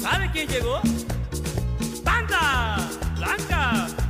[0.00, 0.80] ¿Sabe quién llegó?
[2.04, 2.76] ¡Banda!
[3.16, 4.01] ¡Blanca!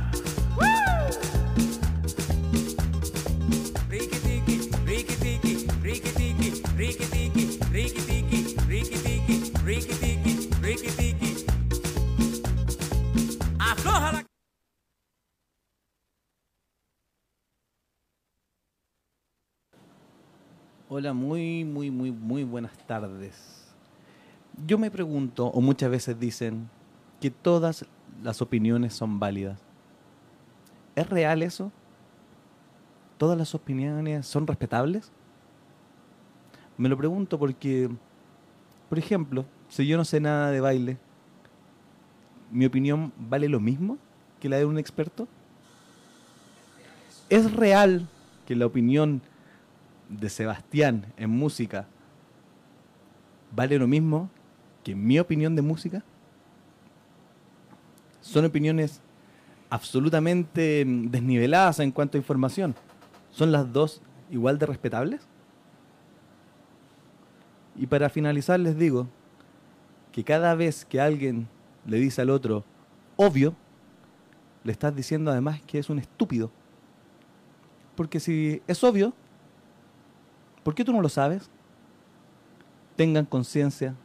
[21.03, 23.35] Hola, muy, muy, muy, muy buenas tardes.
[24.65, 26.69] Yo me pregunto, o muchas veces dicen,
[27.19, 27.85] que todas
[28.23, 29.59] las opiniones son válidas.
[30.95, 31.73] ¿Es real eso?
[33.17, 35.11] ¿Todas las opiniones son respetables?
[36.77, 37.89] Me lo pregunto porque,
[38.87, 40.97] por ejemplo, si yo no sé nada de baile,
[42.49, 43.97] ¿mi opinión vale lo mismo
[44.39, 45.27] que la de un experto?
[47.29, 48.07] ¿Es real
[48.47, 49.21] que la opinión
[50.09, 51.87] de Sebastián en música
[53.55, 54.29] vale lo mismo
[54.83, 56.03] que mi opinión de música?
[58.21, 59.01] Son opiniones
[59.69, 62.75] absolutamente mm, desniveladas en cuanto a información.
[63.31, 65.21] ¿Son las dos igual de respetables?
[67.75, 69.07] Y para finalizar les digo
[70.11, 71.47] que cada vez que alguien
[71.85, 72.63] le dice al otro,
[73.15, 73.55] obvio,
[74.63, 76.51] le estás diciendo además que es un estúpido.
[77.95, 79.13] Porque si es obvio,
[80.63, 81.49] ¿Por qué tú no lo sabes?
[82.95, 83.95] Tengan conciencia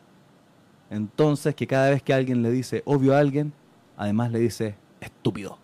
[0.90, 3.52] entonces que cada vez que alguien le dice obvio a alguien,
[3.96, 5.58] además le dice estúpido.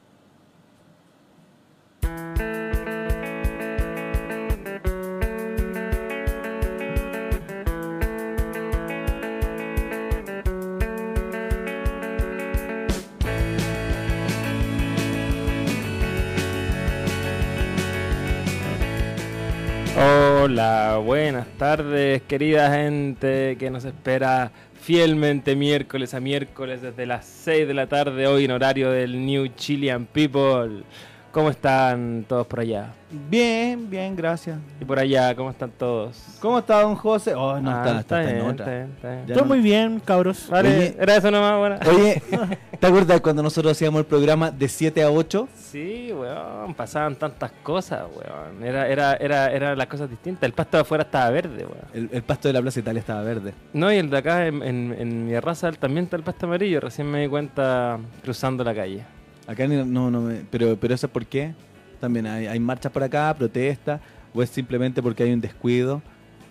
[20.54, 27.66] Hola, buenas tardes, querida gente que nos espera fielmente miércoles a miércoles desde las 6
[27.66, 30.84] de la tarde, hoy en horario del New Chilean People.
[31.34, 32.92] ¿Cómo están todos por allá?
[33.28, 34.56] Bien, bien, gracias.
[34.80, 36.16] Y por allá, ¿cómo están todos?
[36.40, 37.34] ¿Cómo está don José?
[37.34, 38.64] Oh, no Ah, está, está, está en bien, otra.
[38.64, 39.26] está bien, está bien.
[39.26, 40.48] Ya Estoy no- muy bien, cabros.
[40.48, 40.96] Vale, Oye.
[40.96, 41.76] era eso nomás, bueno.
[41.90, 42.22] Oye,
[42.80, 45.48] ¿te acuerdas cuando nosotros hacíamos el programa de 7 a 8?
[45.56, 48.62] Sí, weón, pasaban tantas cosas, weón.
[48.62, 50.44] Era, era, era, era las cosas distintas.
[50.44, 51.84] El pasto de afuera estaba verde, weón.
[51.92, 53.54] El, el pasto de la Plaza Italia estaba verde.
[53.72, 56.78] No, y el de acá en, en, en mi raza también está el pasto amarillo.
[56.78, 59.02] Recién me di cuenta cruzando la calle.
[59.46, 61.54] Acá no, no, me- pero, pero eso es por qué?
[62.00, 64.00] También hay, hay marchas por acá, protestas,
[64.34, 66.02] o es simplemente porque hay un descuido,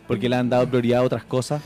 [0.07, 1.61] porque le han dado prioridad a otras cosas.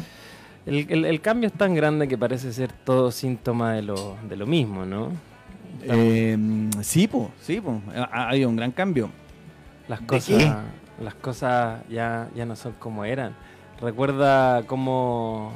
[0.66, 4.36] El, el- el cambio es tan grande que parece ser todo síntoma de lo, de
[4.36, 5.12] lo mismo, ¿no?
[5.84, 6.38] Eh,
[6.82, 7.82] sí, po, sí, po.
[7.96, 9.10] Ha- Hay un gran cambio.
[9.88, 10.66] Las ¿De cosas,
[11.02, 13.34] las cosas ya, ya no son como eran.
[13.80, 15.54] Recuerda cómo,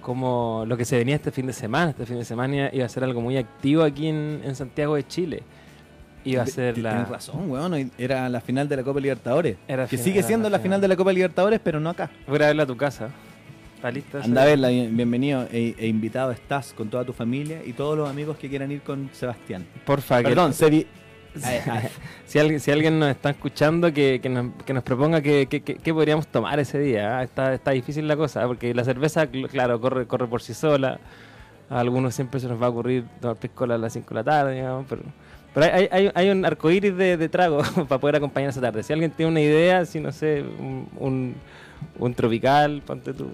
[0.00, 1.90] cómo lo que se venía este fin de semana.
[1.90, 5.06] Este fin de semana iba a ser algo muy activo aquí en, en Santiago de
[5.06, 5.42] Chile.
[6.24, 6.90] Iba a ser la...
[6.90, 7.90] Tienes razón, weón.
[7.98, 9.56] Era la final de la Copa Libertadores.
[9.68, 12.10] Era que sigue siendo la final de la Copa Libertadores, pero no acá.
[12.26, 13.10] Voy a verla a tu casa.
[13.76, 14.20] ¿Está lista?
[14.24, 17.96] Anda a verla, bien- bienvenido e, e invitado estás con toda tu familia y todos
[17.96, 19.66] los amigos que quieran ir con Sebastián.
[19.84, 20.86] Porfa, que- Perdón, Sebi.
[22.26, 25.60] si, alguien, si alguien nos está escuchando, que, que nos, proponga que, que-
[25.94, 27.18] podríamos tomar ese día.
[27.18, 27.22] ¿ah?
[27.22, 28.46] Está, está difícil la cosa, ¿ah?
[28.46, 30.98] porque la cerveza, cl- claro, corre, corre por sí sola.
[31.68, 34.24] A algunos siempre se nos va a ocurrir tomar piscola a las 5 de la
[34.24, 35.02] tarde, pero,
[35.52, 38.82] pero hay, hay, hay un arcoíris de, de trago para poder acompañar esa tarde.
[38.84, 41.34] Si alguien tiene una idea, si no sé, un, un,
[41.98, 43.28] un tropical, ponte tú.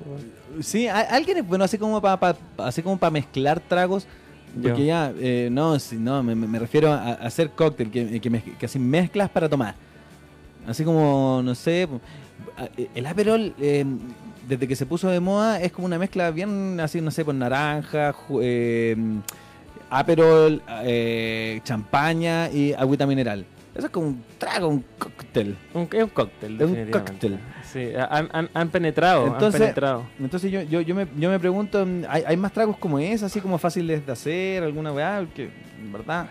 [0.63, 4.07] Sí, alguien es bueno así como para así como para mezclar tragos.
[4.55, 4.85] Porque Yo.
[4.87, 8.79] ya, eh, no, si- no me, refiero a, hacer cóctel, que, que, mez- que así
[8.79, 9.75] mezclas para tomar.
[10.67, 11.89] Así como, no sé,
[12.59, 13.85] a- el Aperol, eh,
[14.49, 17.39] desde que se puso de moda, es como una mezcla bien así, no sé, con
[17.39, 18.97] naranja, ju- eh,
[19.89, 23.45] Aperol, eh, champaña y agüita mineral.
[23.75, 25.57] Eso es como un trago, un cóctel.
[25.73, 27.39] Un, es un cóctel, Es un cóctel.
[27.65, 30.05] Sí, han, han- han penetrado, Entonces- han penetrado.
[30.21, 33.41] Entonces yo, yo, yo, me, yo me pregunto, ¿hay, hay más tragos como ese, así
[33.41, 35.27] como fáciles de hacer, alguna weá?
[35.35, 35.45] Que,
[35.81, 36.29] en verdad,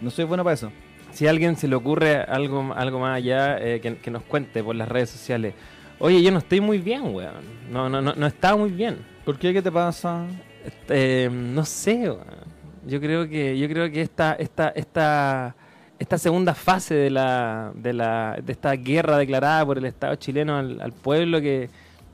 [0.00, 0.70] no soy bueno para eso.
[1.12, 4.62] Si a alguien se le ocurre algo, algo más allá, eh, que, que nos cuente
[4.62, 5.54] por las redes sociales.
[5.98, 7.32] Oye, yo no estoy muy bien, weón.
[7.70, 8.98] No, no, no, no estaba muy bien.
[9.24, 9.52] ¿Por qué?
[9.52, 10.26] ¿Qué te pasa?
[10.64, 12.52] Este, no sé, weón.
[12.86, 15.54] Yo creo que, yo creo que esta, esta, esta,
[16.02, 20.56] esta segunda fase de la, de la, de esta guerra declarada por el Estado chileno
[20.56, 21.70] al, al pueblo que,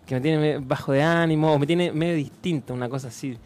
[0.06, 3.37] que me tiene bajo de ánimo o me tiene medio distinto, una cosa así.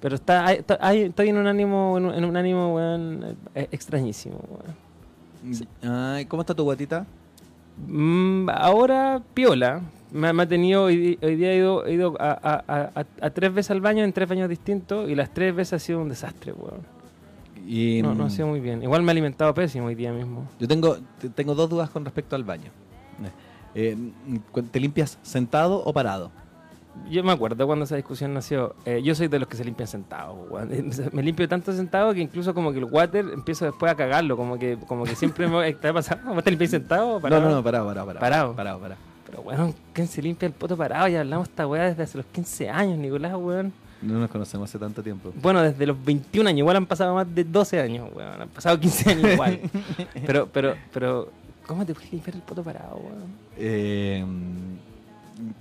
[0.00, 3.36] Pero está, hay- está- hay- estoy en un ánimo, en un, en un ánimo, weón,
[3.54, 4.88] eh, extrañísimo, weón.
[6.16, 7.04] Ay, ¿Cómo está tu guatita?
[7.86, 9.80] Mm, ahora, piola.
[10.10, 13.52] Me, me ha tenido, hoy, hoy día he ido, he ido a- a- a tres
[13.52, 16.52] veces al baño en tres baños distintos y las tres veces ha sido un desastre,
[16.52, 16.80] weón.
[17.70, 18.82] Y, No, no ha mm, sido muy bien.
[18.82, 20.48] Igual me he alimentado pésimo hoy día mismo.
[20.58, 22.70] Yo tengo, te- tengo dos dudas con respecto al baño.
[23.74, 26.30] Eh, mm, ¿Te limpias sentado o parado?
[27.10, 28.74] Yo me acuerdo cuando esa discusión nació.
[28.86, 30.36] eh, yo soy de los que se limpian sentados.
[30.50, 30.70] weón.
[31.12, 34.36] Me limpio tanto sentado que incluso como que el water empiezo después a cagarlo.
[34.36, 36.34] Como que, como que siempre me ¿te ha pasado?
[36.34, 37.42] ¿Vos te limpias sentado o parado?
[37.42, 38.20] No, no, no, parado, parado, parado.
[38.20, 38.54] Parado.
[38.56, 39.00] Parado, parado.
[39.26, 41.06] Pero weón, ¿quién se limpia el poto parado?
[41.06, 43.72] Ya hablamos esta weá desde hace los 15 años, Nicolás, weón.
[44.02, 45.32] No nos conocemos hace tanto tiempo.
[45.42, 48.42] Bueno, desde los 21 años, igual han pasado más de 12 años, weón.
[48.42, 49.60] Han pasado 15 años igual.
[50.26, 51.32] pero, pero, pero,
[51.66, 53.24] ¿cómo te puedes limpiar el poto parado, weón?
[53.56, 54.24] Eh,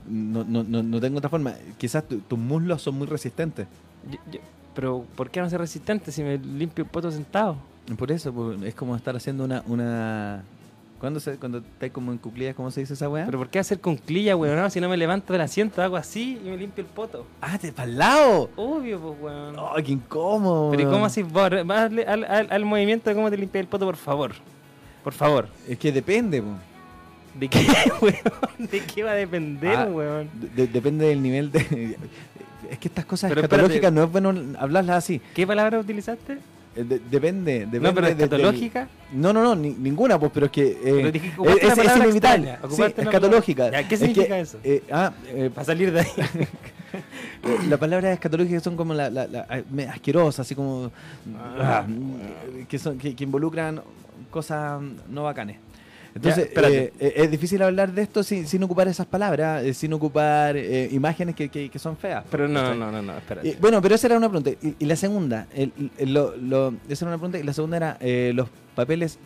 [0.08, 1.54] no, no, no, no tengo otra forma.
[1.78, 3.68] Quizás tu- tus muslos son muy resistentes.
[4.12, 4.40] Yo- yo-
[4.76, 7.58] pero, ¿por qué no ser resistente si me limpio el poto sentado?
[7.98, 9.64] Por eso, es como estar haciendo una...
[9.68, 10.44] una...
[11.00, 13.26] ¿Cuándo, se, cuando estás como en cuclillas, cómo se dice esa weá?
[13.28, 14.56] ¿Pero por qué hacer con clilla, weón?
[14.56, 17.26] No, si no me levanto del asiento, hago así y me limpio el poto.
[17.40, 18.50] ¡Ah, te para lado!
[18.56, 19.56] Obvio, pues, weón.
[19.60, 20.72] ¡Oh, qué incómodo!
[20.72, 20.96] Pero ¿y weón!
[20.96, 21.52] cómo así vos?
[21.70, 24.32] Hazle al, al, al movimiento de cómo te limpias el poto, por favor.
[25.04, 25.50] Por favor.
[25.68, 26.50] Es que depende, po.
[27.40, 27.60] ¿De qué,
[28.02, 28.16] weón?
[28.58, 30.30] ¿De qué va a depender, Ah, weón?
[30.34, 31.96] De- de- depende del nivel de...
[32.72, 33.96] Es que estas cosas Pero escatológicas espérate.
[33.96, 35.22] no es bueno hablarlas así.
[35.36, 36.40] ¿Qué palabra utilizaste?
[36.78, 37.80] Eh, de- depende, depende.
[37.80, 38.88] no, pero de- escatológica.
[39.12, 40.68] No, no, no, ni- ninguna, pues, pero es que.
[40.68, 40.78] eh,
[41.12, 42.58] Pero es, es- es inevitable.
[42.70, 43.72] Sí, escatológica.
[43.72, 44.60] Ya, ¿qué Es que, significa eso?
[44.64, 46.08] eh, ah, eh, Para salir de ahí.
[47.70, 49.48] las palabras escatológicas son como la, la- la-
[49.92, 50.92] asquerosas, así como.
[51.60, 51.86] Ah.
[51.86, 51.88] ah,
[52.68, 53.82] que, son, que, que involucran
[54.30, 55.58] cosas no bacanes.
[56.18, 56.78] Entonces, espérate.
[56.84, 60.56] eh, eh, es difícil hablar de esto sin, sin ocupar esas palabras, eh, sin ocupar
[60.58, 62.24] eh, imágenes que, que- que son feas.
[62.30, 63.50] Pero no, no, no, no, espérate.
[63.50, 64.52] Eh, bueno, pero esa era una pregunta.
[64.62, 67.40] Y, y la segunda, el- el- lo- lo- esa era una pregunta.
[67.40, 67.98] Y la segunda era,
[68.34, 69.18] ¿los papeles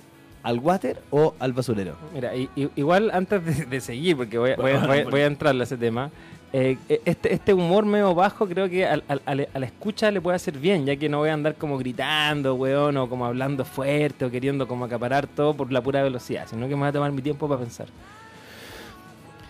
[0.44, 1.96] al water o al basurero?
[2.14, 2.32] Mira,
[2.76, 5.66] igual antes de, de seguir, porque voy a, voy voy a- voy a entrarle a
[5.66, 6.10] ese tema,
[6.54, 10.12] eh, eh, este, este humor medio bajo creo que al- al- al- a la escucha
[10.12, 13.26] le puede hacer bien, ya que no voy a andar como gritando, weón, o como
[13.26, 16.90] hablando fuerte, o queriendo como acaparar todo por la pura velocidad, sino que me voy
[16.90, 17.88] a tomar mi tiempo para pensar.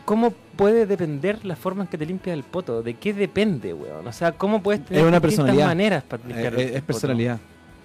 [0.06, 2.84] ¿Cómo puede depender la forma en que te limpias el poto?
[2.84, 4.06] ¿De qué depende, weón?
[4.06, 5.68] O sea, ¿cómo puedes tener Es una personalidad.
[5.68, 6.86] maneras para Eh, limpiar eh, el es poto?
[6.88, 7.40] personalidad,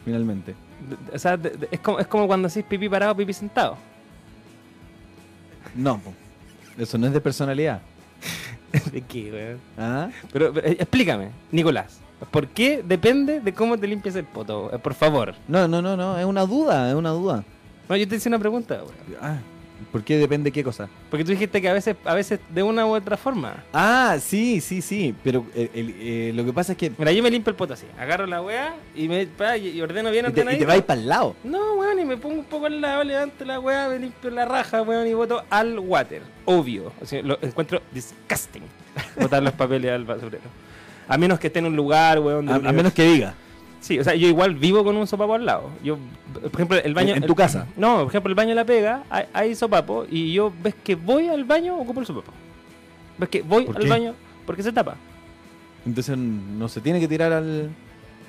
[0.04, 0.54] finalmente.
[1.14, 1.38] O sea,
[1.70, 3.76] es, como, es como cuando haces pipí parado, pipí sentado.
[5.74, 6.00] No,
[6.78, 7.80] eso no es de personalidad.
[8.92, 9.60] ¿De qué, weón?
[9.78, 10.10] ¿Ah?
[10.32, 14.72] Pero, pero, eh, explícame, Nicolás, ¿por qué depende de cómo te limpias el poto?
[14.72, 15.34] Eh, por favor.
[15.48, 17.44] No, no, no, no, es una duda, es una duda.
[17.88, 19.18] No, yo te hice una pregunta, weón.
[19.20, 19.38] Ah,
[19.92, 20.88] ¿Por qué depende qué cosa?
[21.10, 23.64] Porque tú dijiste que a veces, a veces de una u otra forma.
[23.72, 26.92] Ah, sí, sí, sí, pero eh, el- eh, lo que pasa es que...
[26.98, 27.86] Mira, yo me limpio el poto así.
[27.98, 30.60] Agarro la weá y me pa, y ordeno bien Y te, y ordenadito.
[30.60, 31.36] te vais para el lado.
[31.44, 34.44] No, weón, y me pongo un poco al lado, levanto la weá, me limpio la
[34.44, 36.22] raja, weón, y voto al water.
[36.44, 36.92] Obvio.
[37.00, 38.62] O sea, lo encuentro disgusting.
[39.20, 40.44] Botar los papeles al basurero.
[41.08, 42.48] A menos que esté en un lugar, weón.
[42.48, 43.34] A, menos que diga.
[43.86, 45.70] Sí, o sea, yo igual vivo con un sopapo al lado.
[45.84, 45.96] Yo,
[46.34, 47.14] por ejemplo, el baño.
[47.14, 47.68] ¿En- tu casa?
[47.76, 50.96] No, por ejemplo, el baño de la pega, hay, hay sopapo y yo ves que
[50.96, 52.32] voy al baño, ocupo el sopapo.
[53.16, 53.88] Ves que voy ¿Por al qué?
[53.88, 54.96] baño porque se tapa.
[55.86, 57.70] Entonces no se tiene que tirar al...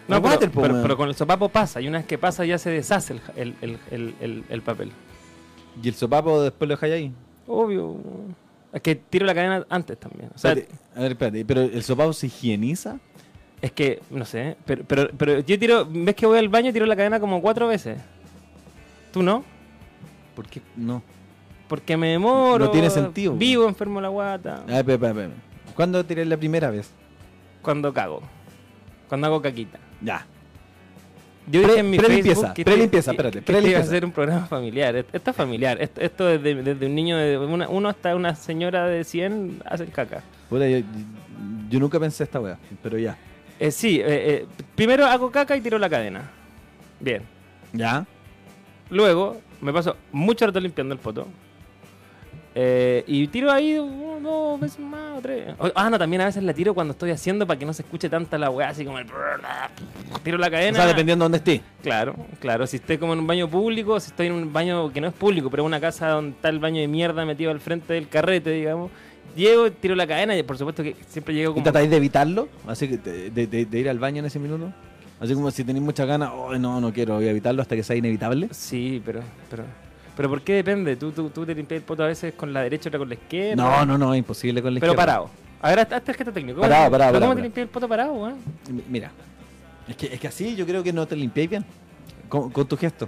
[0.08, 2.46] No, al pero, water, pero- pero con el sopapo pasa y una vez que pasa
[2.46, 4.92] ya se deshace el, el, el, el, el- el papel.
[5.82, 7.12] Y el sopapo después lo dejáis ahí.
[7.48, 7.96] Obvio.
[8.72, 10.30] Es que tiro la cadena antes también.
[10.36, 13.00] O sea, Espérate, a ver, espérate, pero el sopapo se higieniza.
[13.62, 16.86] Es que, no sé, pero, pero, pero yo tiro, ves que voy al baño, tiro
[16.86, 18.00] la cadena como cuatro veces.
[19.12, 19.44] ¿Tú no?
[20.36, 21.02] ¿Por qué no?
[21.68, 22.66] Porque me demoro.
[22.66, 24.58] No tiene sentido, Vivo enfermo la guata.
[24.58, 25.30] A ver, espera, espera, espera.
[25.76, 26.92] ¿Cuándo tiré la primera vez?
[27.62, 28.22] Cuando cago.
[29.10, 29.80] Cuando hago caquita.
[30.02, 30.26] Ya.
[31.50, 33.62] Yo Pre- dije en mi prelimpieza, Facebook que prelimpieza, que- espérate, que este iba a
[33.62, 33.90] prelimpieza.
[33.92, 34.96] ser un programa familiar.
[34.96, 35.82] Esto es familiar.
[35.82, 39.88] Esto, esto desde, desde un niño de una, uno hasta una señora de 100 hacen
[39.90, 40.24] caca.
[40.50, 40.80] Puta, yo,
[41.70, 43.18] yo nunca pensé esta wea, pero ya.
[43.60, 44.46] Eh, sí, eh, eh,
[44.76, 46.30] primero hago caca y tiro la cadena.
[47.00, 47.24] Bien.
[47.74, 48.06] ¿Ya?
[48.90, 51.28] Luego me paso mucho rato limpiando el poto.
[52.60, 55.54] Eh, y tiro ahí uno, dos veces más o tres.
[55.60, 57.84] O- ah, no, también a veces la tiro cuando estoy haciendo para que no se
[57.84, 59.06] escuche tanta la weá, así como el.
[60.24, 60.76] Tiro la O cadena.
[60.76, 61.62] sea, dependiendo de dónde esté.
[61.84, 62.66] Claro, claro.
[62.66, 65.14] Si estoy como en un baño público, si estoy en un baño que no es
[65.14, 68.50] público, pero una casa donde está el baño de mierda metido al frente del carrete,
[68.50, 68.90] digamos.
[69.38, 71.64] Llego, tiro la cadena y por supuesto que siempre llego ¿Y como.
[71.64, 72.50] tratáis de evitarlo?
[72.68, 74.74] Así que de, de- de- de ir al baño en ese minuto.
[75.20, 77.84] Así como si tenéis muchas ganas, oh, no, no quiero, voy a evitarlo hasta que
[77.84, 78.50] sea inevitable.
[78.52, 79.22] Sí, pero.
[79.50, 79.64] pero
[80.16, 80.96] pero ¿por qué depende?
[80.96, 83.14] ¿Tú, tú, tú te limpias el poto a veces con la derecha, otra con la
[83.14, 83.56] izquierda?
[83.56, 85.14] No, no, no, es imposible con la Pero izquierda.
[85.14, 85.30] parado.
[85.62, 86.60] A ver, hasta el gesto técnico.
[86.62, 88.36] Parado, ¿Cómo- parado, pero ¿Cómo parado, te limpias el poto parado, weón?
[88.68, 89.12] M- Mira,
[89.88, 91.64] es que, es que así yo creo que no te limpiáis bien
[92.30, 93.08] con, con tu gesto.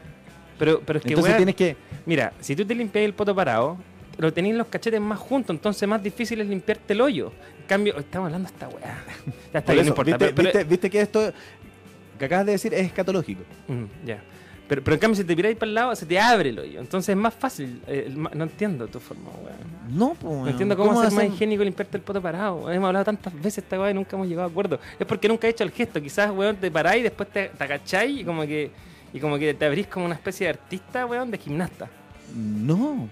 [0.59, 1.75] Pero, pero es que, Entonces tienes que...
[2.05, 3.77] Mira, si tú te limpias el poto parado,
[4.19, 7.31] lo tenéis los cachetes más juntos, entonces más difícil es limpiarte el hoyo.
[7.61, 9.03] En cambio, estamos hablando de esta weá.
[9.53, 10.11] Ya está bien, no importa.
[10.17, 11.33] ¿viste, pero- pero- viste- que esto
[12.17, 13.41] que acabas de decir es escatológico?
[13.67, 14.21] Mm, ya.
[14.67, 16.79] Pero, pero en cambio, si te miráis para el lado, se te abre el hoyo.
[16.79, 17.81] Entonces es más fácil.
[17.87, 19.97] eh, no entiendo tu forma, weón.
[19.97, 20.31] No, pues.
[20.31, 22.57] No entiendo cómo, hacer más higiénico limpiarte el poto parado.
[22.57, 22.73] weón.
[22.75, 24.79] Hemos hablado tantas veces esta weá y nunca hemos llegado a acuerdo.
[24.99, 25.99] Es porque nunca he hecho el gesto.
[25.99, 28.69] Quizás, weón, te paráis y después te, te agacháis y como que
[29.11, 31.89] y como que te abrís como una especie de artista, weón, de gimnasta.
[32.35, 33.07] No.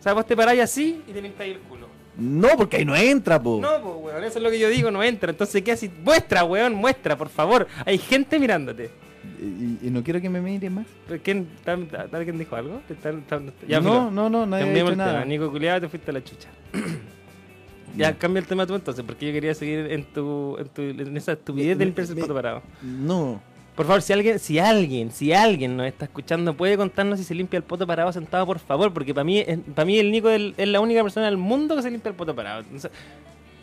[0.00, 1.86] O sea, vos te paráis así y te limpiáis el culo.
[2.16, 3.60] No, porque ahí no entra, po.
[3.60, 5.30] No, pues, weón, eso es lo que yo digo, no entra.
[5.30, 5.90] Entonces, ¿qué haces?
[6.02, 7.66] Muestra, weón, muestra, por favor.
[7.86, 8.90] Hay gente mirándote.
[9.38, 10.86] Y, y no quiero que me miren más.
[11.22, 12.80] ¿Quién, tam- ¿Alguien dijo algo?
[12.88, 15.04] ¿Te están- están- ya, no, no, no, nadie dicho el tema.
[15.06, 15.24] nada.
[15.24, 16.48] Nico Culeado, te fuiste a la chucha.
[17.96, 21.16] ya, cambia el tema tú entonces, porque yo quería seguir en tu, en, tu, en
[21.16, 22.62] esa estupidez de Me- parado.
[22.82, 23.42] No.
[23.76, 27.34] Por favor, si alguien, si alguien, si alguien nos está escuchando, puede contarnos si se
[27.34, 29.42] limpia el poto parado sentado, por favor, porque para mí,
[29.74, 32.14] para mí el Nico es, es la única persona del mundo que se limpia el
[32.16, 32.60] poto parado.
[32.60, 32.90] Entonces,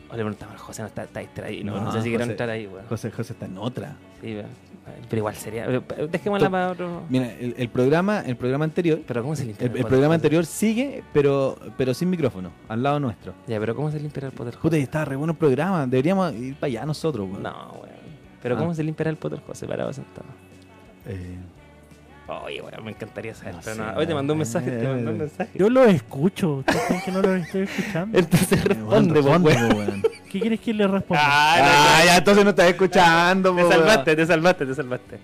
[0.10, 2.32] o le preguntamos, José no está, está distraído, no, no, No, sé si quiere José.
[2.32, 2.86] entrar ahí, weón.
[2.88, 3.96] José, José está en otra.
[4.22, 4.68] Sí, weón.
[5.10, 5.66] Pero igual sería.
[5.66, 7.04] eh, Dejémosla para otro.
[7.10, 10.16] Mira, el, el programa, el programa anterior, Pero ¿cómo se limpia el, el poto, programa
[10.16, 13.34] anterior sigue, pero, pero sin micrófono, al lado nuestro.
[13.48, 14.58] Ya, pero ¿cómo se limpia el poto?
[14.58, 15.86] Puta, estaba re bueno el programa.
[15.86, 17.44] Deberíamos ir para allá nosotros, weón.
[17.44, 17.97] No, weón.
[18.42, 18.60] Pero Ah.
[18.60, 20.28] ¿cómo se limpiará el poto José parado sentado?
[21.08, 21.38] Eh,
[22.46, 23.56] Oye, weón, me encantaría saber.
[23.56, 23.94] No pero sé, no.
[23.98, 25.50] Hoy te mandó un mensaje, te mandó un mensaje.
[25.58, 26.56] Yo lo escucho.
[26.58, 28.20] ¿Ustedes que no lo estoy escuchando?
[28.20, 29.88] Entonces responde, weón, pues, responde, weón.
[29.88, 30.04] po, weón.
[30.30, 31.24] ¿Qué quieres que le responda?
[31.26, 31.56] Ah,
[32.00, 33.72] Ah, ya, entonces no estás escuchando, Te weón.
[33.72, 35.20] salvaste, te salvaste, te salvaste.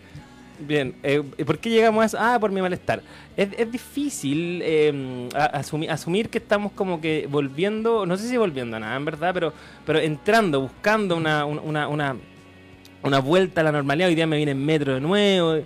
[0.60, 2.18] Bien, eh, ¿y ¿por qué llegamos a eso?
[2.18, 3.02] Ah, por mi malestar.
[3.36, 8.38] Es, es difícil eh, a- asumi- asumir que estamos como que volviendo, no sé si
[8.38, 9.52] volviendo a nada, en verdad, pero,
[9.86, 12.16] pero entrando, buscando una, un- una, una,
[13.04, 14.10] una vuelta a la normalidad.
[14.10, 15.58] Hoy día me viene en metro de nuevo,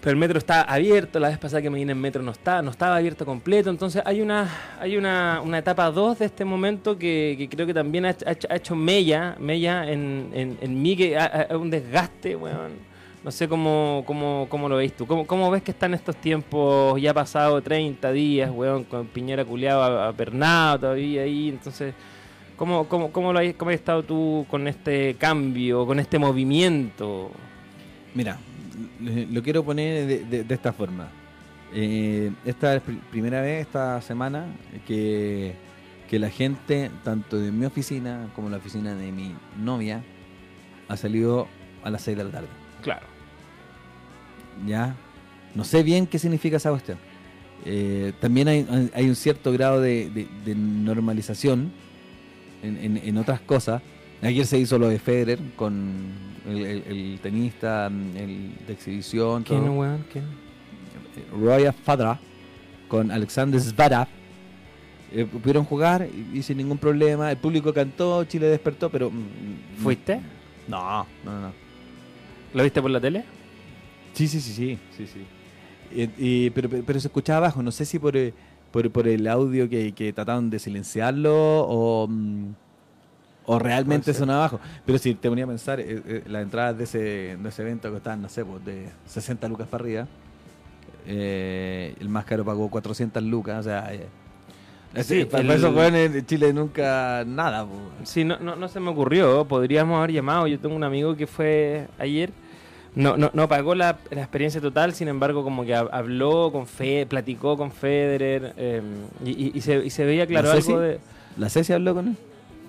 [0.00, 1.18] pero el metro está abierto.
[1.18, 3.70] La vez pasada que me vine en metro no, está, no estaba abierto completo.
[3.70, 4.48] Entonces hay una,
[4.80, 9.36] hay una, una etapa 2 de este momento que, creo que también ha, hecho- mella,
[9.38, 12.94] mella en, en, mí, que ha- un desgaste, weón.
[13.24, 15.06] No sé cómo, cómo, cómo lo veis tú.
[15.06, 17.00] ¿Cómo, ¿Cómo ves que están estos tiempos?
[17.00, 21.48] Ya ha pasado 30 días, weón, con Piñera culeado a, a Pernado todavía ahí.
[21.48, 21.94] Entonces,
[22.56, 27.30] ¿cómo, cómo, cómo, lo has, ¿cómo has estado tú con este cambio, con este movimiento?
[28.14, 28.38] Mira,
[29.00, 31.08] lo quiero poner de, de- de esta forma.
[31.72, 34.46] Eh, esta es la primera vez esta semana
[34.86, 35.54] que,
[36.08, 40.02] que la gente, tanto de mi oficina como la oficina de mi novia,
[40.88, 41.48] ha salido
[41.82, 42.48] a las 6 de la tarde.
[42.82, 43.06] Claro.
[44.66, 44.94] ¿Ya?
[45.54, 46.98] No sé bien qué significa esa cuestión.
[47.64, 51.72] Eh, también hay, hay un cierto grado de, de- de normalización
[52.64, 53.82] en, en- en otras cosas.
[54.22, 55.92] Ayer se hizo lo de Federer con
[56.48, 59.42] el, el- el tenista, el de exhibición.
[59.42, 60.04] ¿Quién, weón?
[60.12, 60.24] ¿Quién?
[61.32, 62.18] Roya Fadra
[62.88, 64.06] con Alexander Zverev.
[65.12, 67.30] Eh, pudieron jugar y, y sin ningún problema.
[67.30, 69.10] El público cantó, Chile despertó, pero.
[69.10, 70.20] mm, ¿Fuiste?
[70.66, 71.52] No, no, no.
[72.54, 73.24] ¿Lo viste por la tele?
[74.14, 75.20] Sí, sí, sí, sí, sí, sí.
[75.94, 78.32] Y- y- pero, pero, pero se escuchaba abajo, no sé si por, eh,
[78.74, 82.48] por, por el audio que, que trataron de silenciarlo o, mm,
[83.46, 84.60] o realmente sonaba abajo.
[84.84, 86.98] Pero si te ponía a pensar, eh, eh, las entradas de ese,
[87.40, 90.06] de ese evento costaban, no sé, pues, de 60 lucas para arriba.
[91.06, 93.92] Eh, el más caro pagó 400 lucas, o sea...
[93.94, 94.06] eh,
[95.02, 97.66] Sí, para el- esos jóvenes de Chile nunca nada.
[97.66, 98.08] pues.
[98.08, 99.44] Sí, no, no, no se me ocurrió.
[99.44, 100.46] Podríamos haber llamado.
[100.46, 102.30] Yo tengo un amigo que fue ayer.
[102.94, 106.66] No, no, no pagó la, la experiencia total, sin embargo, como que hab- habló con
[106.66, 108.82] Fe, platicó con Federer eh,
[109.24, 110.70] y, y- y se, y se veía claro ¿La Ceci?
[110.70, 111.00] algo de.
[111.36, 112.16] La Ceci habló con él.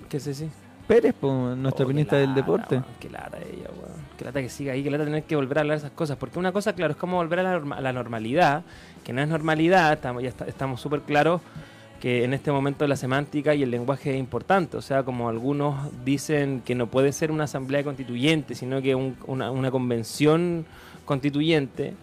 [0.09, 0.49] ¿Qué si?
[0.87, 2.81] Pérez, pues, nuestra Oh, opinista del deporte.
[2.99, 4.05] Qué lata ella, weón.
[4.17, 6.15] Qué lata que siga ahí, qué lata tener que volver a hablar esas cosas.
[6.17, 8.63] Porque una cosa, claro, es como volver a la, norma- a la normalidad,
[9.03, 11.41] que no es normalidad, estamos, ya está- estamos súper claros
[12.01, 14.77] que en este momento la semántica y el lenguaje es importante.
[14.77, 15.75] O sea, como algunos
[16.05, 20.65] dicen que no puede ser una asamblea constituyente, sino que un- una, una convención
[21.05, 21.93] constituyente.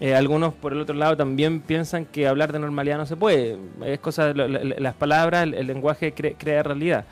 [0.00, 3.56] Eh, algunos, por el otro lado, también piensan que hablar de normalidad no se puede.
[3.84, 7.04] Es cosa, la- la- las palabras, el, lenguaje cre- crea realidad.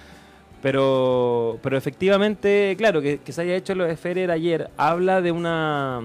[0.63, 5.33] Pero, pero efectivamente, claro, que, que se haya hecho lo de Ferrer ayer, habla de
[5.33, 6.01] una.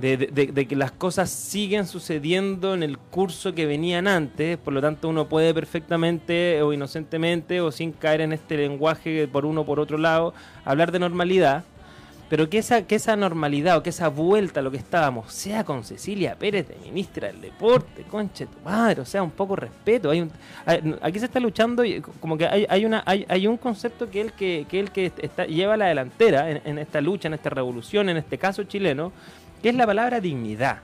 [0.00, 5.08] De, que las cosas siguen sucediendo en el curso que venían antes, por lo tanto
[5.08, 9.98] uno puede perfectamente o inocentemente o sin caer en este lenguaje por uno por otro
[9.98, 10.32] lado,
[10.64, 11.64] hablar de normalidad.
[12.30, 15.64] pero que esa, que esa normalidad o que esa vuelta a lo que estábamos sea
[15.64, 20.10] con Cecilia Pérez de ministra del Deporte, conche tu madre, o sea, un poco respeto.
[20.10, 20.30] Hay un,
[21.02, 21.82] aquí se está luchando
[22.20, 25.12] como que hay, hay, una, hay, hay un concepto que el que, que, el que
[25.20, 29.12] está, lleva la delantera en esta lucha, en esta revolución, en este caso chileno,
[29.62, 30.78] que es la palabra dignidad.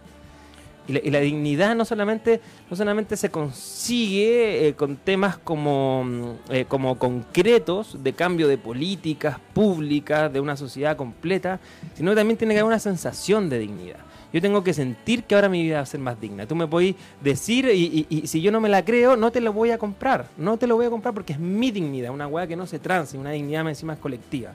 [0.89, 2.41] Y la, dignidad no solamente,
[2.71, 8.57] no solamente se consigue eh, con temas como, mm, eh, como concretos de cambio de
[8.57, 11.59] políticas públicas, de una sociedad completa,
[11.95, 13.99] sino que también tiene que haber una sensación de dignidad.
[14.33, 16.47] Yo tengo que sentir que ahora mi vida va a ser más digna.
[16.47, 19.71] Tú me podés decir, y, si yo no me la creo, no te lo voy
[19.71, 20.29] a comprar.
[20.37, 22.79] No te lo voy a comprar porque es mi dignidad, una weá que no se
[22.79, 24.53] transe, una dignidad encima es colectiva.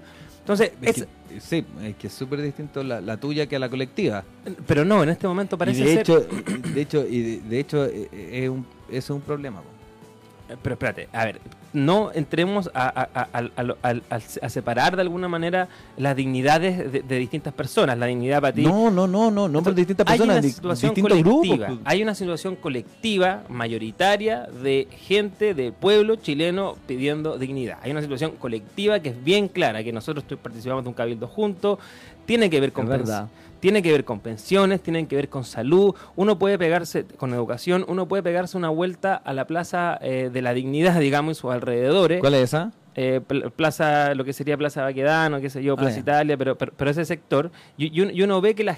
[0.52, 3.60] Entonces, Es es- que- sí, es que es súper distinto la, la tuya que a
[3.60, 4.24] la colectiva.
[4.68, 6.00] pero no, en este momento Y parece de ser...
[6.02, 6.20] hecho,
[6.74, 9.62] de hecho, y de, de hecho eh, eh, es un, es un problema.
[9.62, 10.54] po.
[10.54, 11.40] Eh, Pero espérate, a ver,
[11.74, 17.54] no entremos a, a- a- a separar de alguna manera las dignidades de, de distintas
[17.54, 17.98] personas.
[17.98, 18.64] La dignidad para ti.
[18.64, 21.68] No, no, no, no, no por distintas hay personas, una di- situación colectiva.
[21.68, 21.78] grupos.
[21.86, 27.78] Hay una situación colectiva, mayoritaria, de gente, del pueblo chileno pidiendo dignidad.
[27.82, 31.80] Hay una situación colectiva que es bien clara, que nosotros participamos de un cabildo juntos,
[32.26, 33.28] tiene que ver con verdad.
[33.62, 35.96] Tiene que ver con pensiones, tienen que ver con salud.
[36.18, 40.42] Uno puede pegarse con educación, uno puede pegarse una vuelta a la plaza eh, de
[40.42, 42.20] la dignidad, digamos, y sus alrededores.
[42.20, 42.72] ¿Cuál es esa?
[42.96, 46.00] Eh, pl- plaza, lo que sería Plaza Baquedano, qué sé yo, Ah, Plaza.
[46.00, 48.78] Italia, pero, pero, pero ese sector, y, y uno, y uno ve que la-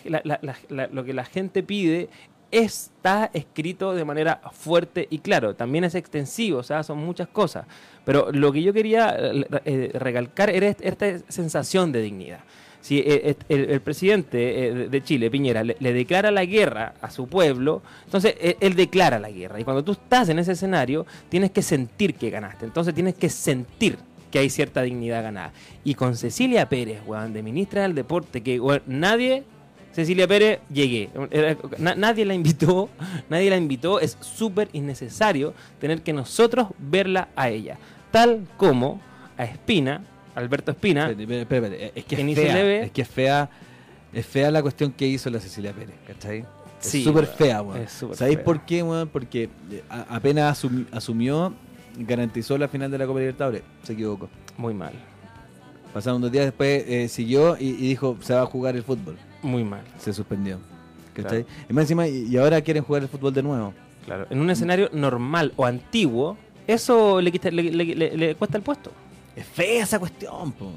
[0.92, 2.10] lo que la gente pide
[2.52, 7.66] está escrito de manera fuerte y claro, también es extensivo, o sea, son muchas cosas.
[8.06, 12.42] Pero lo que yo quería eh, eh, recalcar era est- esta sensación de dignidad.
[12.84, 17.10] Si eh, eh, el, el presidente eh, de- Chile, Piñera, le, declara la guerra a
[17.10, 19.58] su pueblo, entonces él declara la guerra.
[19.58, 22.66] Y cuando tú estás en ese escenario, tienes que sentir que ganaste.
[22.66, 23.98] Entonces tienes que sentir
[24.30, 25.54] que hay cierta dignidad ganada.
[25.86, 29.44] Y con Cecilia Pérez, weón, de ministra del Deporte, que nadie,
[29.94, 31.10] Cecilia Pérez, llegué.
[31.78, 32.90] Nadie la invitó,
[33.30, 34.02] nadie la invitó.
[34.02, 37.78] Es súper innecesario tener que nosotros verla a ella.
[38.12, 39.00] Tal como
[39.38, 40.04] a Espina,
[40.36, 42.84] Alberto Espina, Espérate, espérate, espérate, Es que es fea.
[42.84, 43.50] Es que es fea.
[44.14, 46.40] Es fea la cuestión que hizo la Cecilia Pérez, ¿cachai?
[46.40, 47.88] Es Sí, súper fea, weón.
[48.14, 49.08] ¿Sabéis por qué, weón?
[49.10, 51.54] Porque eh, a- apenas asumi- asumió,
[51.98, 53.62] garantizó la final de la Copa Libertadores.
[53.84, 54.30] Se equivocó.
[54.58, 54.94] muy mal,
[55.94, 59.16] Pasaron dos días después, eh, siguió y, y dijo, se va a jugar el fútbol.
[59.44, 59.82] muy mal.
[60.00, 60.60] Se suspendió.
[61.14, 61.46] ¿Cachai?
[61.70, 63.74] Y más encima, y, y ahora quieren jugar el fútbol de nuevo.
[64.06, 66.36] Claro, en un escenario normal o antiguo,
[66.68, 68.92] eso le, quita- le- le- le- le cuesta el puesto.
[69.36, 70.72] Es fea esa cuestión, po.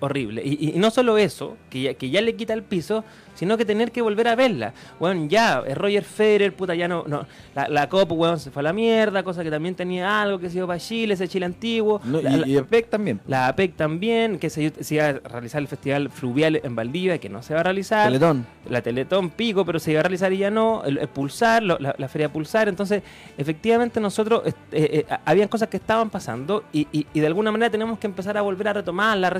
[0.00, 0.42] Horrible.
[0.44, 3.04] Y, y- no solo eso, que ya, que ya le quita el piso,
[3.34, 4.72] sino que tener que volver a verla.
[4.98, 7.04] Bueno, ya, es Roger Federer, puta, ya no.
[7.06, 10.38] no la, la Copa, weón, se fue a la mierda, cosa que también tenía algo
[10.38, 12.00] que se iba para Chile, ese Chile antiguo.
[12.04, 13.20] No, La- y, la- y el PEC también.
[13.26, 17.28] la APEC también, que se, se iba a realizar el festival fluvial en Valdivia, que
[17.28, 18.06] no se va a realizar.
[18.06, 18.46] Teletón.
[18.70, 20.82] La Teletón Pico, pero se iba a realizar y ya no.
[20.84, 22.68] El, el Pulsar, lo- la, la Feria Pulsar.
[22.68, 23.02] Entonces,
[23.38, 24.42] efectivamente, nosotros.
[24.46, 27.98] eh, eh, eh, habían cosas que estaban pasando y, y- y de alguna manera tenemos
[27.98, 29.30] que empezar a volver a retomarla, a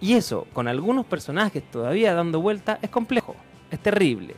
[0.00, 3.34] Y eso, con algunos personajes todavía dando vuelta, es complejo,
[3.70, 4.34] es terrible.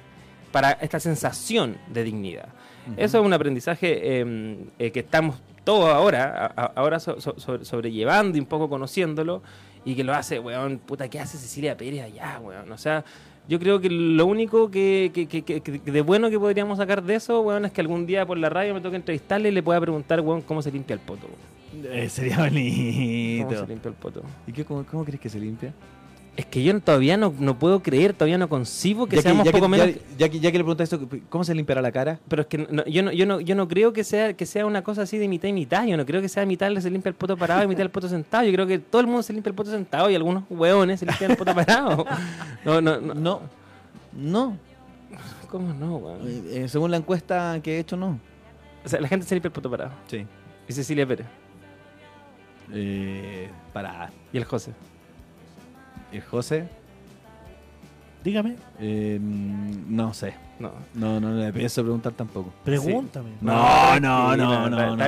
[0.52, 2.48] Para esta sensación de dignidad.
[2.96, 7.64] Eso es un aprendizaje eh, eh, que estamos todos ahora, a- ahora so- so- so-
[7.64, 9.42] sobrellevando y un poco conociéndolo,
[9.84, 12.70] y que lo hace, weón, puta, ¿qué hace Cecilia Pérez allá, weón?
[12.70, 13.04] O sea,
[13.48, 17.02] yo creo que lo único que, que- que- que- que de bueno que podríamos sacar
[17.02, 19.62] de eso, weón, es que algún día por la radio me toque entrevistarle y le
[19.64, 21.26] pueda preguntar, weón, cómo se limpia el poto.
[21.26, 21.55] weón.
[21.84, 23.66] Eh, sería ¿Cómo se bonito.
[23.66, 24.22] limpia el poto?
[24.46, 25.72] ¿Y qué, cómo, cómo crees que se limpia?
[26.36, 29.52] Es que yo todavía no, no puedo creer, todavía no concibo que ya, seamos ya
[29.52, 29.86] poco menos...
[29.88, 32.20] ya, ya que, ya que le preguntas esto, ¿cómo se limpiará la cara?
[32.28, 34.66] Pero es que no- yo, no, yo, no, yo no creo que sea, que sea
[34.66, 35.86] una cosa así de mitad y mitad.
[35.86, 38.06] Yo no creo que sea mitad se limpia el poto parado y mitad el poto
[38.10, 38.44] sentado.
[38.44, 41.06] Yo creo que todo el mundo se limpia el poto sentado y algunos hueones se
[41.06, 42.04] limpian el poto parado.
[42.66, 43.14] No, no, no.
[43.14, 43.40] No.
[44.12, 44.58] No.
[45.48, 46.20] ¿Cómo no, weón?
[46.50, 48.20] Eh, según la encuesta que he hecho, no.
[48.84, 49.92] O sea, la gente se limpia el poto parado.
[50.06, 50.26] Sí.
[50.68, 51.26] Y Cecilia Pérez.
[52.72, 54.72] Eh, para Y el José.
[56.12, 56.68] el José,
[58.24, 60.34] Dígame, eh, no sé.
[60.58, 60.72] No.
[60.94, 62.52] No, no le pienso preguntar tampoco.
[62.64, 63.30] pregúntame.
[63.40, 65.04] No, no, Sí, no, no,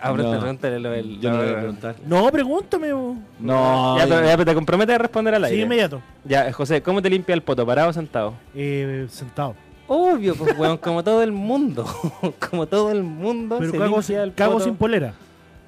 [0.00, 1.20] Ahora pregúntale lo del.
[1.20, 1.96] Yo no le voy a preguntar.
[2.06, 2.92] No, pregúntame.
[2.94, 3.16] bo.
[3.38, 3.98] No.
[3.98, 5.62] Ya, pero, ya, pero te comprometes a responder al Sí, aire.
[5.64, 6.00] inmediato.
[6.24, 7.66] Ya, José, ¿cómo te limpia el poto?
[7.66, 8.32] ¿Parado o sentado?
[8.54, 9.54] Eh, sentado.
[9.86, 11.84] Obvio, pues, weón, como todo el mundo.
[12.50, 14.64] como todo el mundo Pero se cago, limpia el cago poto.
[14.64, 15.12] sin polera.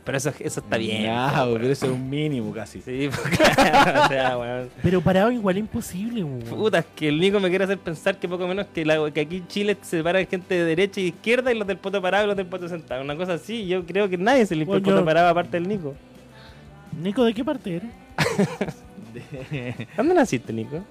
[0.09, 1.05] Pero eso, eso está bien.
[1.11, 2.81] Ah, pero eso es un mínimo casi.
[2.81, 4.71] Sí, porque, o sea, weón.
[4.83, 6.23] Pero parado igual imposible.
[6.23, 6.39] bo.
[6.57, 9.21] Puta, es que el único me quiere hacer pensar que poco menos que, la- que
[9.21, 12.25] aquí en Chile se separa gente de derecha y izquierda y los del poto parado
[12.25, 13.03] y los del poto sentado.
[13.03, 15.59] Una cosa así, yo creo que nadie se limpia el Bueno, poto yo- parado aparte
[15.61, 15.95] del Nico.
[17.03, 17.91] Nico, ¿de qué parte eres?
[19.97, 20.83] ¿Dónde naciste, Nico?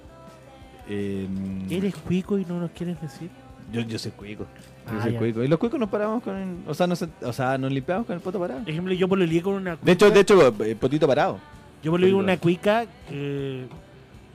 [0.88, 3.30] Em, ¿Eres cuico y no nos quieres decir?
[3.72, 4.44] Yo, yo soy cuico.
[4.86, 5.18] Yo Ah, soy ya.
[5.18, 5.42] cuico.
[5.42, 8.16] Y los cuicos nos paramos con el, o sea, nos, o sea, nos limpiamos con
[8.16, 8.60] el poto parado.
[8.60, 9.84] Por ejemplo, yo por lo con una cuica.
[9.86, 11.38] De hecho, de hecho, eh, potito parado.
[11.82, 13.66] Yo por lo con una cuica que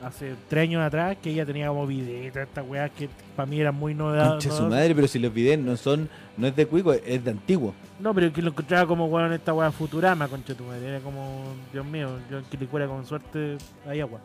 [0.04, 3.74] hace tres años atrás que ella tenía como videos, estas weas que para mí eran
[3.76, 4.32] muy novedad.
[4.32, 7.32] Concha su madre, pero si los videos no son, no es de cuico, es de
[7.32, 7.74] antiguo.
[8.00, 10.88] No, pero que lo encontraba como weón esta wea Futurama, concha tu madre.
[10.90, 14.20] Era como, Dios mío, yo en Quilicura con suerte hay agua.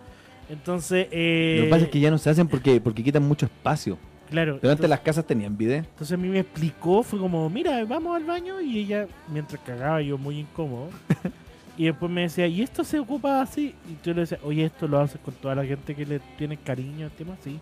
[0.51, 3.47] Entonces, eh, Lo que pasa es que ya no se hacen porque, porque quitan mucho
[3.47, 3.99] espacio.
[4.31, 4.59] Claro.
[4.61, 5.79] Pero antes entonces- las casas tenían video.
[5.79, 10.01] Entonces a mí me explicó, fue como, mira, vamos al baño y ella, mientras cagaba
[10.03, 10.91] yo muy incómodo,
[11.77, 13.75] y después me decía, ¿y esto se ocupa así?
[13.89, 16.57] Y yo le decía, oye, esto lo haces con toda la gente que le tiene
[16.57, 17.59] cariño al tema, sí.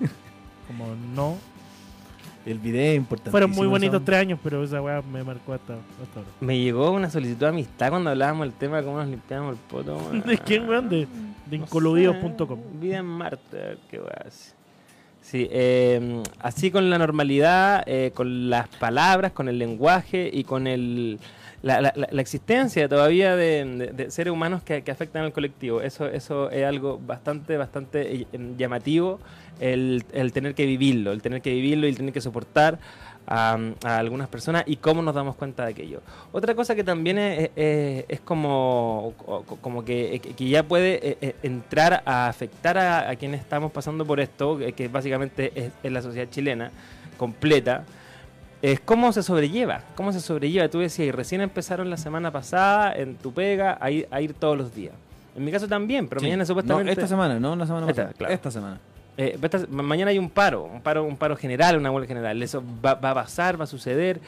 [0.66, 1.36] como no.
[2.46, 3.30] El video es importante.
[3.30, 6.30] Fueron muy bonitos tres años, pero esa weá me marcó hasta, hasta ahora.
[6.40, 9.58] Me llegó una solicitud de amistad cuando hablábamos del tema de cómo nos limpiamos el
[9.68, 9.96] poto.
[10.10, 10.22] weón.
[10.22, 10.88] ¿De quién, weón?
[10.88, 11.06] De,
[11.46, 12.58] de No incoludidos.com.
[12.80, 14.26] Vida en Marte, qué weá.
[15.30, 20.66] Sí, eh, así con la normalidad, eh, con las palabras, con el lenguaje y con
[20.66, 21.18] el,
[21.60, 25.82] la, la- la- existencia todavía de, de- de seres humanos que, que afectan al colectivo.
[25.82, 29.20] Eso, eso es algo bastante, bastante eh, llamativo,
[29.60, 32.78] el, el tener que vivirlo, el tener que vivirlo y el tener que soportar
[33.28, 36.00] a, a algunas personas y cómo nos damos cuenta de aquello.
[36.32, 41.18] Otra cosa que también es, es- es como, co- como que, que ya puede eh,
[41.20, 45.92] eh, entrar a afectar a, a quienes estamos pasando por esto, que, básicamente es, es
[45.92, 46.70] la sociedad chilena
[47.18, 47.84] completa,
[48.62, 50.68] es cómo se sobrelleva, cómo se sobrelleva.
[50.68, 54.34] Tú decías, y recién empezaron la semana pasada en tu pega a ir, a ir
[54.34, 54.94] todos los días.
[55.36, 56.86] En mi caso también, pero mañana supuestamente...
[56.86, 58.14] No, esta semana, no la semana Esta, pasada.
[58.18, 58.34] claro.
[58.34, 58.80] Esta semana.
[59.20, 59.36] Eh,
[59.68, 62.40] mañana hay un paro, un paro, un paro general, una huelga general.
[62.40, 64.20] Eso va, va a pasar, va a suceder.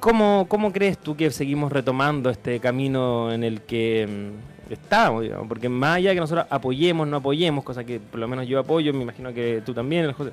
[0.00, 5.24] ¿Cómo, ¿Cómo crees tú que seguimos retomando este camino en el que mm, estábamos?
[5.24, 5.46] digamos?
[5.46, 8.58] Porque más allá de que nosotros apoyemos, no apoyemos, cosa que por lo menos yo
[8.58, 10.32] apoyo, me imagino que tú también, José.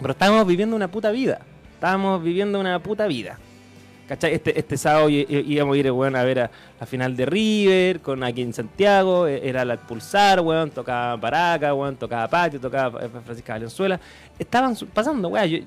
[0.00, 1.40] Pero estábamos viviendo una puta vida.
[1.74, 3.38] Estábamos viviendo una puta vida.
[4.08, 4.34] ¿Cachai?
[4.34, 8.22] Este, este sábado íbamos a ir weón, a ver a la final de River, con
[8.22, 13.54] aquí en Santiago, eh, era la Pulsar, weón, tocaba Paraca, weón, tocaba Patio, tocaba Francisca
[13.54, 13.98] Valenzuela.
[14.38, 15.46] Estaban pasando, weón.
[15.48, 15.58] yo-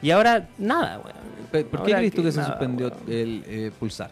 [0.00, 1.66] y ahora nada, weón.
[1.68, 3.00] ¿Por qué crees tú que se nada, suspendió weón.
[3.08, 4.10] el eh, pulsar?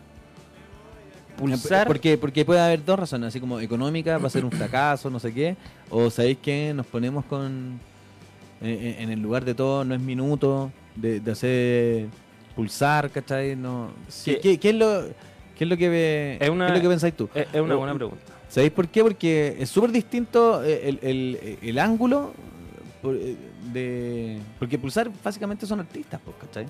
[1.39, 1.87] Pulsar.
[1.87, 5.19] Porque, porque puede haber dos razones, así como económica, va a ser un fracaso, no
[5.19, 5.57] sé qué.
[5.89, 7.81] O sabéis que nos ponemos con.
[8.63, 12.07] eh, En, el lugar de todo, no es minuto de, de hacer
[12.55, 13.57] pulsar, ¿cachai?
[13.57, 14.33] No, Sí.
[14.35, 15.03] ¿Qué, qué- qué es lo,
[15.57, 17.29] ¿Qué es lo que ve- Es una- qué es lo que pensáis tú?
[17.35, 18.25] Es, es una o- buena pregunta.
[18.49, 19.03] ¿Sabéis por qué?
[19.03, 22.33] Porque es súper distinto eh, el, el- el ángulo
[23.05, 23.37] eh,
[23.73, 24.39] de...
[24.59, 26.67] Porque Pulsar básicamente son artistas, pues, ¿cachai?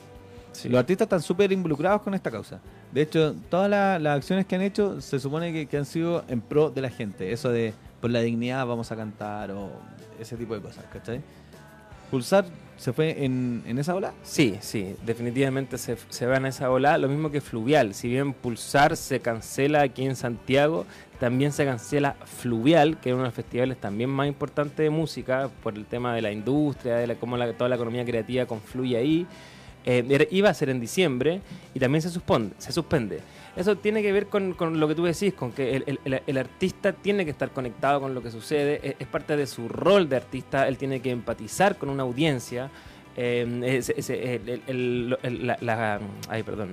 [0.68, 2.60] Los artistas están súper involucrados con esta causa.
[2.92, 6.24] De hecho, todas la- las acciones que han hecho se supone que, que han sido
[6.28, 7.30] en pro de la gente.
[7.32, 9.70] Eso de por la dignidad vamos a cantar o
[10.18, 11.20] ese tipo de cosas, ¿cachai?
[12.10, 12.44] Pulsar
[12.80, 14.14] se fue en, en esa ola.
[14.22, 16.96] Sí, sí, definitivamente se, se va en esa ola.
[16.96, 17.92] Lo mismo que Fluvial.
[17.92, 20.86] Si bien Pulsar se cancela aquí en Santiago,
[21.18, 25.50] también se cancela Fluvial, que es uno de los festivales también más importantes de música
[25.62, 28.96] por el tema de la industria, de la, cómo la- toda la economía creativa confluye
[28.96, 29.26] ahí.
[29.84, 31.40] Eh, iba a ser en diciembre
[31.74, 32.54] y también se suspende.
[32.58, 33.20] Se suspende.
[33.56, 36.38] Eso tiene que ver con, con lo que tú decís, con que el, el- el-
[36.38, 40.08] artista tiene que estar conectado con lo que sucede, es, es parte de su rol
[40.08, 42.70] de artista, él tiene que empatizar con una audiencia.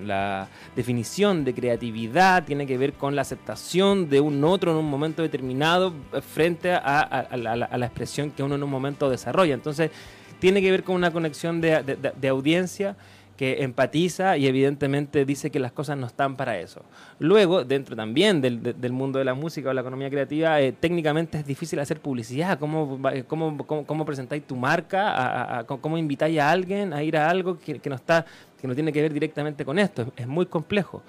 [0.05, 4.89] La, definición de creatividad tiene que ver con la aceptación de un otro en un
[4.89, 9.53] momento determinado eh, frente a, a- la, expresión que uno en un momento desarrolla.
[9.53, 9.91] Entonces,
[10.39, 11.83] tiene que ver con una conexión de-
[12.15, 12.95] de audiencia
[13.37, 16.81] que empatiza y evidentemente dice que las cosas no están para eso.
[17.19, 20.71] Luego, dentro también del, de- del mundo de la música o la economía creativa, eh,
[20.71, 22.57] técnicamente es difícil hacer publicidad.
[22.57, 25.11] ¿Cómo, cómo, cómo, cómo presentáis tu marca?
[25.11, 28.25] A- a- ¿Cómo invitáis a alguien a ir a algo que, no está
[28.59, 30.01] que no tiene que ver directamente con esto?
[30.01, 31.03] Es, es muy complejo.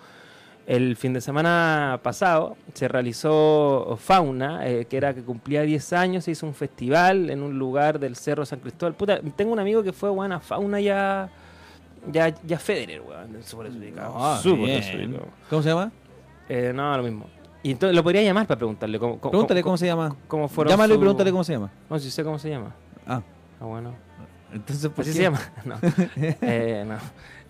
[0.66, 6.24] El fin de semana pasado se realizó Fauna, eh, que era que cumplía 10 años,
[6.24, 8.92] se hizo un festival en un lugar del Cerro San Cristóbal.
[8.94, 11.30] Puta, tengo un amigo que fue buena Fauna ya
[12.12, 14.14] ya, ya Federer, weón, súper desubicado.
[14.16, 14.80] Ah, súper bien.
[14.80, 15.26] desubicado.
[15.50, 15.92] ¿Cómo se llama?
[16.48, 17.26] Eh, no, lo mismo.
[17.62, 20.16] Y entonces lo podría llamar para preguntarle cómo, cómo, Pregúntale cómo, cómo se llama.
[20.28, 21.70] cómo fueron Llámalo y su- pregúntale cómo se llama.
[21.90, 22.74] No, si sé cómo se llama.
[23.06, 23.20] Ah,
[23.60, 23.94] Ah, bueno.
[24.52, 25.16] entonces ¿por Así qué?
[25.16, 25.40] se llama.
[25.64, 25.74] No.
[26.42, 26.96] Eh, no.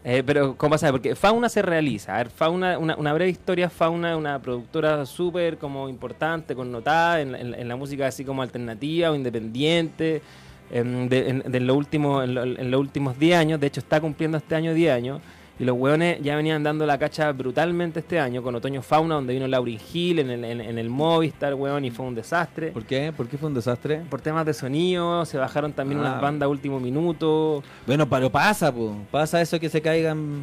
[0.04, 0.90] Eh, pero, ¿cómo pasa?
[0.92, 2.14] Porque Fauna se realiza.
[2.14, 3.68] A ver, Fauna, una, una breve historia.
[3.68, 8.06] Fauna es una productora súper como importante, connotada en, la- en la- en la música
[8.06, 10.22] así como alternativa o independiente.
[10.70, 13.60] De, en, de lo último, en, lo- en los últimos 10 años.
[13.60, 15.20] De hecho, está cumpliendo este año 10 años.
[15.60, 19.34] Y los hueones ya venían dando la cacha brutalmente este año con Otoño Fauna, donde
[19.34, 22.68] vino Lauryn Hill en el, en, el Movistar, weón, y fue un desastre.
[22.70, 23.12] ¿Por qué?
[23.16, 24.02] ¿Por qué fue un desastre?
[24.08, 26.02] Por temas de sonido, se bajaron también Ah.
[26.02, 27.64] unas bandas a último minuto.
[27.88, 28.94] Bueno, pero pasa, po.
[29.10, 30.42] Pasa eso que se caigan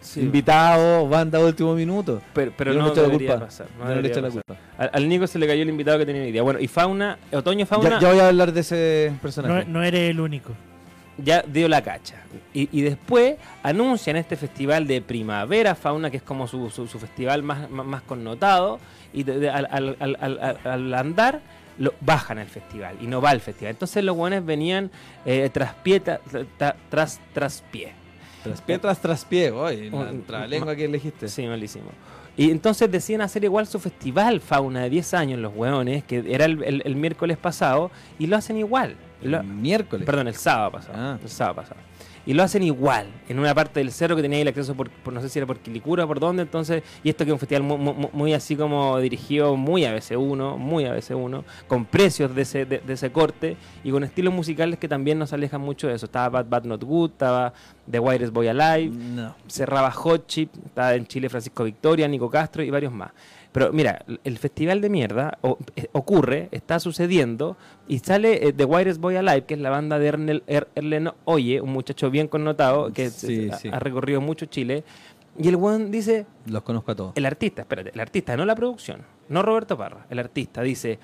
[0.00, 0.20] Sí.
[0.20, 2.20] invitados, banda a último minuto.
[2.32, 3.46] Pero, no, no le echo la debería culpa.
[3.46, 3.66] pasar.
[3.66, 4.42] no Yo no le debería echo la pasar.
[4.44, 4.60] culpa.
[4.78, 6.42] Al, al Nico se le cayó el invitado que tenía día.
[6.42, 9.64] Bueno, y Fauna, Otoño Fauna Ya, ya voy a hablar de ese No, personaje.
[9.68, 10.52] no eres el único.
[11.18, 12.16] ya dio la cacha.
[12.54, 16.98] Y, y después anuncian este festival de Primavera Fauna, que es como su, su- su
[16.98, 18.80] festival más, más, más connotado,
[19.12, 21.40] y de- de- al, al- al- al- al- al andar
[21.78, 23.70] lo, bajan el festival y no va al festival.
[23.72, 24.90] Entonces los buenos venían
[25.26, 26.20] eh, tras pie, tra-
[26.58, 27.92] tra- tras, tras pie.
[28.42, 29.50] Tras pie tras tras pie.
[29.50, 29.90] Oye,
[30.28, 31.28] la lengua que elegiste.
[31.28, 31.90] Sí, malísimo.
[32.36, 36.46] Y entonces decían hacer igual su festival Fauna de 10 años, los hueones, que era
[36.46, 38.96] el, el- el miércoles pasado, y lo hacen igual.
[39.22, 40.06] Lo- Miércoles.
[40.06, 40.94] Perdón, el sábado pasado.
[40.96, 41.18] Ah.
[41.22, 41.80] El sábado pasado.
[42.26, 44.90] Y lo hacen igual, en una parte del cerro que tenía ahí el acceso por,
[44.90, 47.32] por no sé si era por Quilicura o por dónde, entonces, y esto que es
[47.32, 51.84] un festival muy, muy, muy así como dirigido muy a BC1, muy a BC1, con
[51.86, 55.60] precios de ese, de, de ese corte y con estilos musicales que también nos alejan
[55.60, 56.06] mucho de eso.
[56.06, 57.52] Estaba Bad Bad Not Good, estaba
[57.90, 59.34] The Wireless Boy Alive, No.
[59.48, 63.10] cerraba Hot Chip, estaba en Chile Francisco Victoria, Nico Castro y varios más.
[63.52, 65.38] Pero mira, el festival de mierda
[65.76, 67.56] eh, ocurre, está sucediendo
[67.88, 71.10] y sale eh, The Wireless Boy Alive, que es la banda de Ernel, Er- Erlen
[71.24, 74.84] Oye, un muchacho bien connotado que Sí, ha recorrido mucho Chile.
[75.38, 77.12] Y el one dice, Los conozco a todos.
[77.16, 80.98] el artista, espérate, el artista, no la producción, no Roberto Parra, el artista dice,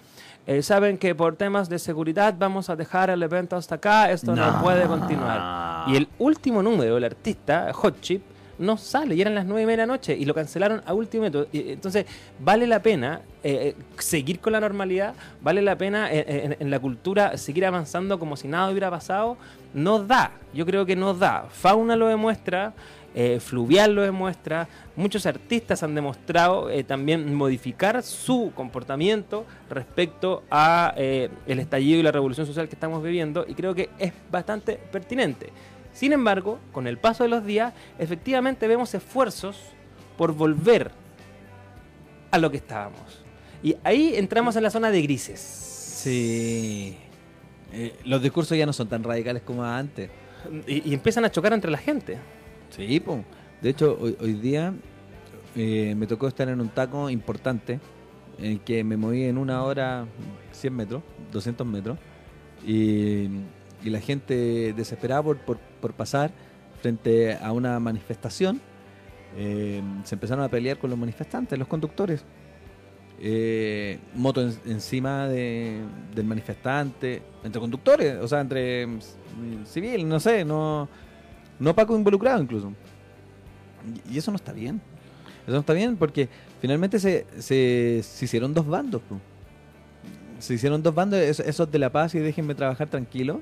[0.47, 4.35] eh, saben que por temas de seguridad vamos a dejar el evento hasta acá, esto
[4.37, 4.63] no, No.
[4.63, 5.89] puede continuar.
[5.89, 8.23] Y el último número, el artista, Hot Chip,
[8.59, 10.95] no sale, y eran las nueve y media de la noche, y lo cancelaron a
[10.95, 11.49] último minuto.
[11.53, 12.07] Y, Entonces,
[12.39, 16.71] vale la pena eh, eh, seguir con la normalidad, vale la pena eh, eh, en,
[16.71, 19.37] la cultura seguir avanzando como si nada hubiera pasado.
[19.75, 21.47] No da, yo creo que no da.
[21.51, 22.73] Fauna lo demuestra,
[23.19, 30.93] eh, Fluvial lo demuestra, muchos artistas han demostrado eh, también modificar su comportamiento respecto a
[30.99, 34.79] eh, el estallido y la revolución social que estamos viviendo y creo que es bastante
[34.93, 35.51] pertinente.
[35.97, 39.57] Sin embargo, con el paso de los días, efectivamente vemos esfuerzos
[40.19, 40.91] por volver
[42.31, 43.25] a lo que estábamos.
[43.63, 45.41] Y ahí entramos en la zona de grises.
[45.41, 46.99] Sí.
[47.73, 50.11] Eh, los discursos ya no son tan radicales como antes.
[50.67, 52.19] Y, y empiezan a chocar entre la gente.
[52.69, 53.25] Sí, po.
[53.63, 54.75] De hecho, hoy, hoy día
[55.55, 57.81] eh, me tocó estar en un taco importante
[58.39, 60.05] en el que me moví en una hora
[60.53, 61.99] 100 metros, 200 metros,
[62.67, 63.31] y,
[63.87, 65.59] y la gente desesperada por, por,
[65.95, 66.31] pasar
[66.83, 68.61] frente a una manifestación,
[69.37, 72.25] eh, se empezaron a pelear con los manifestantes, los conductores.
[73.19, 75.81] Eh, moto en- encima de-
[76.15, 78.99] del manifestante, entre conductores, o sea, entre mm,
[79.65, 80.87] civil, no sé, no,
[81.59, 82.73] no Paco involucrado incluso.
[84.11, 84.81] Y- eso no está bien.
[85.45, 86.29] Eso no está bien porque
[86.61, 89.01] finalmente se, se, se hicieron dos bandos.
[90.39, 93.41] Se hicieron dos bandos, es- esos de la paz y déjenme trabajar tranquilo.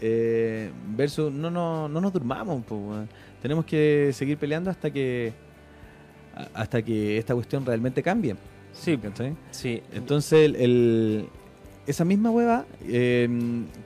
[0.00, 2.64] Eh, versus, no, no, no nos durmamos.
[2.64, 2.94] po.
[3.42, 5.32] Tenemos que seguir peleando hasta que
[6.54, 8.36] hasta que esta cuestión realmente cambie.
[8.72, 9.34] Sí, ¿cachai?
[9.50, 9.82] sí.
[9.92, 11.28] Entonces, el, el-
[11.86, 13.28] esa misma hueva eh,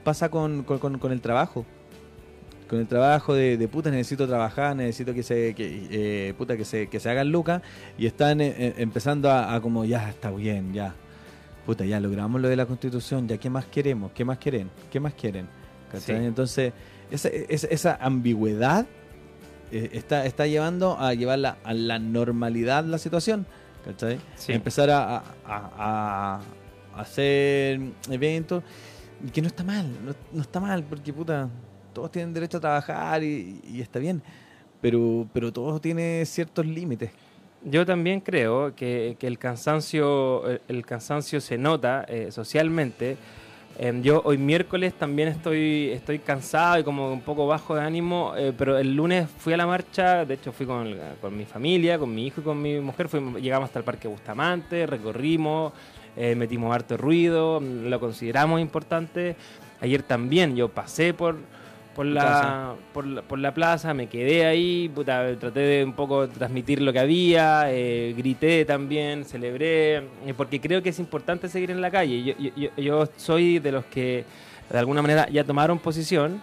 [0.03, 1.65] pasa con, con- con- el trabajo.
[2.67, 5.87] Con el trabajo de, de puta, necesito trabajar, necesito que se, que,
[6.29, 7.61] eh, puta, que se, que se hagan lucas.
[7.97, 10.93] Y están eh, eh, empezando a, a como, ya, está bien, ya.
[11.65, 14.11] Puta, ya logramos lo de la constitución, ya, ¿qué más queremos?
[14.11, 14.69] ¿Qué más quieren?
[14.91, 15.47] ¿Qué más quieren?
[15.93, 16.19] ¿Cachai?
[16.19, 16.25] Sí.
[16.25, 16.73] Entonces,
[17.11, 18.85] esa, esa, esa ambigüedad
[19.71, 23.45] eh, está, está llevando a llevarla a la normalidad la situación.
[23.85, 24.19] ¿Cachai?
[24.35, 24.51] Sí.
[24.53, 26.41] Empezar a, a- a-
[26.95, 27.79] a hacer
[28.09, 28.63] eventos
[29.33, 31.47] que no está mal, no, no está mal, porque puta,
[31.93, 34.21] todos tienen derecho a trabajar y, y está bien,
[34.81, 37.09] pero, pero todo tiene ciertos límites.
[37.63, 43.15] Yo también creo que, que el cansancio el cansancio se nota eh, socialmente.
[43.79, 48.33] Em, yo hoy miércoles también estoy estoy cansado y como un poco bajo de ánimo,
[48.37, 51.97] eh, pero el lunes fui a la marcha, de hecho fui con, con mi familia,
[51.97, 55.73] con mi hijo y con mi mujer, fuimos- llegamos hasta el Parque Bustamante, recorrimos,
[56.15, 59.35] eh, metimos harto ruido, mm, lo consideramos importante.
[59.81, 61.37] Ayer también yo pasé por,
[61.95, 66.27] por, la, por, la, por la plaza, me quedé ahí, puta, traté de un poco
[66.27, 71.71] transmitir lo que había, eh, grité también, celebré, eh, porque creo que es importante seguir
[71.71, 72.23] en la calle.
[72.23, 74.25] Yo, yo, yo- soy de los que
[74.69, 76.41] de alguna manera ya tomaron posición.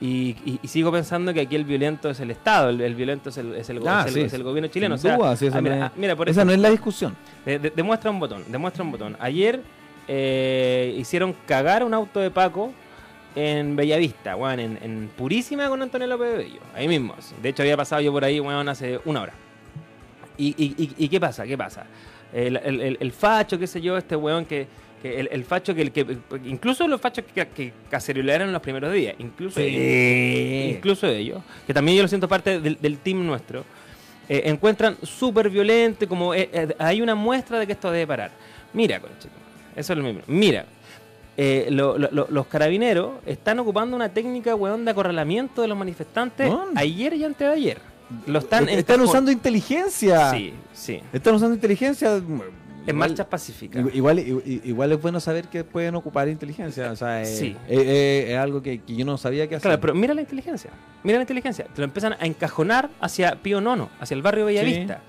[0.00, 3.28] Y, y- y sigo pensando que aquí el violento es el Estado, el, el violento
[3.28, 4.96] es el, es el, Ah, es el- sí, es el gobierno chileno.
[4.96, 7.14] o sea, esa ah, mira, no es- ah, mira, por Esa no es la discusión.
[7.46, 9.16] de- de- demuestra un botón, demuestra un botón.
[9.20, 9.60] Ayer
[10.08, 12.72] eh, hicieron cagar un auto de Paco
[13.34, 16.60] en Bellavista, weón, en, en Purísima con Antonio López de Bello.
[16.74, 17.14] Ahí mismo.
[17.42, 19.32] De hecho, había pasado yo por ahí, weón, hace una hora.
[20.38, 21.44] ¿Y, y, y- y qué pasa?
[21.46, 21.84] ¿Qué pasa?
[22.32, 24.66] El, el- el- facho, qué sé yo, este weón que...
[25.02, 26.06] que el, el facho que, el que...
[26.44, 29.14] Incluso los fachos que, que cacerolaron en los primeros días.
[29.18, 33.64] Incluso ellos, incluso ellos, que también yo lo siento parte del, del team nuestro,
[34.28, 38.30] eh, encuentran súper violento, como eh, eh, hay una muestra de que esto debe parar.
[38.72, 39.28] Mira, conchito,
[39.76, 40.22] eso es lo mismo.
[40.28, 40.64] Mira,
[41.36, 45.78] eh, lo- lo- lo- los carabineros están ocupando una técnica, weón, de acorralamiento de los
[45.78, 47.78] manifestantes ayer y antes de ayer.
[48.26, 50.30] Lo están, Est- están usando inteligencia.
[50.32, 51.00] Sí, sí.
[51.12, 52.16] Están usando inteligencia.
[52.84, 53.84] En Igual- marchas pacíficas.
[53.94, 56.90] Igual, igual, igual es bueno saber que pueden ocupar inteligencia.
[56.90, 57.56] O sea, eh, Sí.
[57.68, 59.68] eh, eh, es algo que, que yo no sabía que hacer.
[59.68, 60.70] Claro, pero mira la inteligencia.
[61.04, 61.64] Mira la inteligencia.
[61.72, 65.00] Te lo empiezan a encajonar hacia Pío Nono, hacia el barrio Bellavista.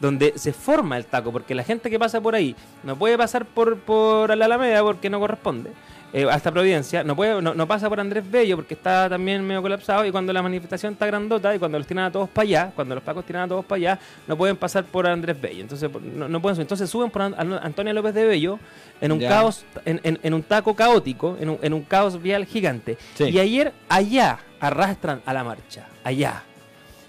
[0.00, 3.44] Donde se forma el taco, porque la gente que pasa por ahí no puede pasar
[3.44, 5.70] por, por la Alameda porque no corresponde.
[6.14, 9.60] eh, hasta Providencia, no, puede, no, no pasa por Andrés Bello porque está también medio
[9.62, 10.04] colapsado.
[10.06, 12.94] Y cuando la manifestación está grandota y cuando los tiran a todos para allá, cuando
[12.94, 15.60] los pacos tiran a todos para allá, no pueden pasar por Andrés Bello.
[15.60, 16.64] Entonces no, no pueden subir.
[16.64, 18.58] Entonces suben por An- An- Antonio López de Bello
[19.02, 19.28] en un Ya.
[19.28, 22.96] caos, en, en- en un taco caótico, en un, en un caos vial gigante.
[23.14, 23.24] Sí.
[23.24, 26.42] Y ayer allá arrastran a la marcha, allá.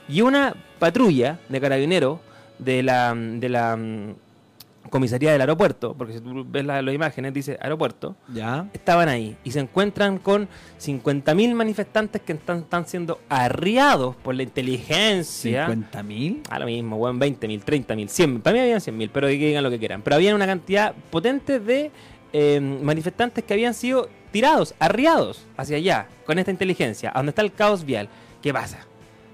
[0.09, 2.19] Y una patrulla de carabineros
[2.61, 4.15] de la, de la mm,
[4.89, 8.67] comisaría del aeropuerto, porque si tú ves la- las imágenes dice aeropuerto, Ya.
[8.73, 10.47] estaban ahí y se encuentran con
[10.79, 15.67] 50.000 manifestantes que están, están siendo arriados por la inteligencia.
[15.67, 16.41] ¿50 mil?
[16.49, 18.41] A lo mismo, weón, 20.000, 30.000, 100.000.
[18.41, 20.01] Para mí habían 100.000, pero que digan lo que quieran.
[20.01, 21.91] Pero había una cantidad potente de
[22.33, 27.41] eh, manifestantes que habían sido tirados, arriados hacia allá, con esta inteligencia, a donde está
[27.41, 28.07] el caos vial.
[28.41, 28.87] ¿Qué pasa?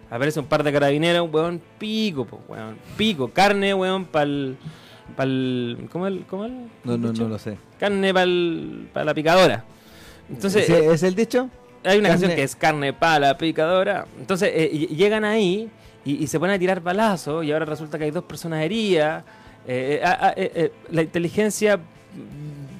[0.10, 4.58] Aparece un par de carabineros, weón, pico, po, weón, pico, carne, weón, pa'l...
[5.16, 6.26] pa'l ¿Cómo el...?
[6.30, 7.24] Cómo el No, no, dicho?
[7.24, 7.58] no lo sé.
[7.80, 8.14] Carne
[8.94, 9.66] para la picadora.
[10.30, 11.50] Entonces, ¿Ese ¿Es el dicho?
[11.84, 14.06] hay una Carne- canción que es carne para la picadora.
[14.20, 15.70] Entonces eh, llegan ahí
[16.06, 19.24] y, y se ponen a tirar balazos y ahora resulta que hay dos personas heridas.
[19.68, 21.80] Eh, eh, ah, ah, eh, eh, la inteligencia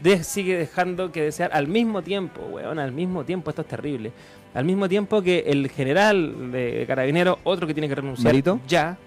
[0.04, 4.12] de- sigue dejando que desear al mismo tiempo, weón, al mismo tiempo, esto es terrible.
[4.54, 8.60] Al mismo tiempo que el general de Carabineros, otro que tiene que renunciar ¿Marito?
[8.68, 8.98] ya,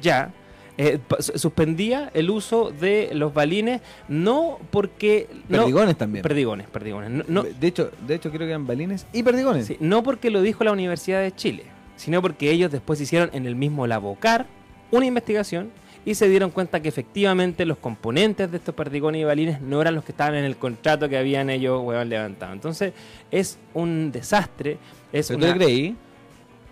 [0.00, 0.30] ya,
[0.78, 5.26] eh, suspendía el uso de los balines, no porque...
[5.48, 6.22] no- Perdigones también.
[6.22, 7.10] Perdigones, perdigones.
[7.10, 9.66] No, no- De, hecho, de hecho, creo que eran balines y perdigones.
[9.66, 11.64] Sí, no porque lo dijo la Universidad de Chile,
[11.96, 14.46] sino porque ellos después hicieron en el mismo Labocar
[14.90, 15.70] una investigación
[16.06, 19.94] y se dieron cuenta que efectivamente los componentes de estos perdigones y balines no eran
[19.94, 22.52] los que estaban en el contrato que habían ellos huevón, levantado.
[22.54, 22.94] Entonces
[23.30, 24.78] es un desastre.
[25.12, 25.96] Es ¿Pero una, tú creí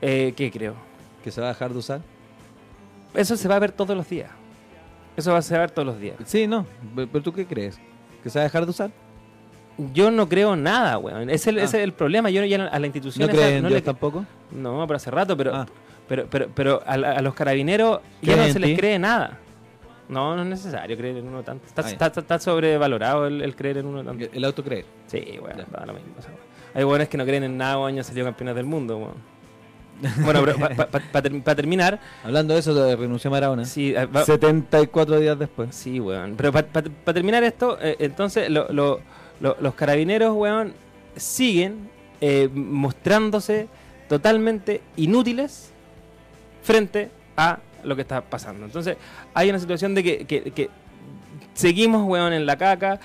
[0.00, 0.74] eh, ¿Qué creo?
[1.22, 2.00] que se va a dejar de usar?
[3.14, 4.30] Eso se va a ver todos los días.
[5.16, 6.16] Eso va a se va a ver todos los días.
[6.24, 6.66] Sí, no.
[6.94, 7.78] Pero, tú qué crees?
[8.22, 8.90] ¿Que se va a dejar de usar?
[9.92, 11.28] Yo no creo nada, weón.
[11.30, 11.62] Ese, es el- Ah.
[11.64, 12.30] ese es el problema.
[12.30, 14.24] Yo ya a la institución ¿No esa crees en no Dios le- tampoco?
[14.52, 15.66] No, pero hace rato, pero Ah.
[16.08, 18.76] Pero pero pero a, la- a los carabineros ya ¿Creen no en se les ti?
[18.76, 19.38] cree nada.
[20.08, 21.66] No, no es necesario creer en uno tanto.
[21.66, 21.90] Está, Ah, ya.
[21.92, 24.26] está, está- está sobrevalorado el, el creer en uno tanto.
[24.32, 24.84] El auto creer.
[25.06, 25.78] Sí, bueno, Ya.
[25.78, 26.12] da lo mismo.
[26.18, 26.30] o sea,
[26.74, 29.34] hay buenos que no creen en nada, weón, ya salió campeones del mundo, weón.
[30.24, 30.56] Bueno, pero
[31.40, 33.64] para terminar, Hablando de eso, de renunció Maradona.
[33.64, 35.74] sí, eh, va- 74 días después.
[35.74, 36.34] Sí, weón.
[36.36, 36.66] Pero para
[37.14, 39.00] terminar esto, eh, entonces lo- lo-
[39.40, 40.74] lo- los carabineros, weón,
[41.16, 41.88] siguen
[42.20, 43.68] eh, mostrándose
[44.08, 45.72] totalmente inútiles
[46.64, 48.64] frente a lo que está pasando.
[48.66, 48.96] Entonces
[49.34, 50.70] hay una situación de que, que- que
[51.54, 52.98] seguimos, weón, en la caca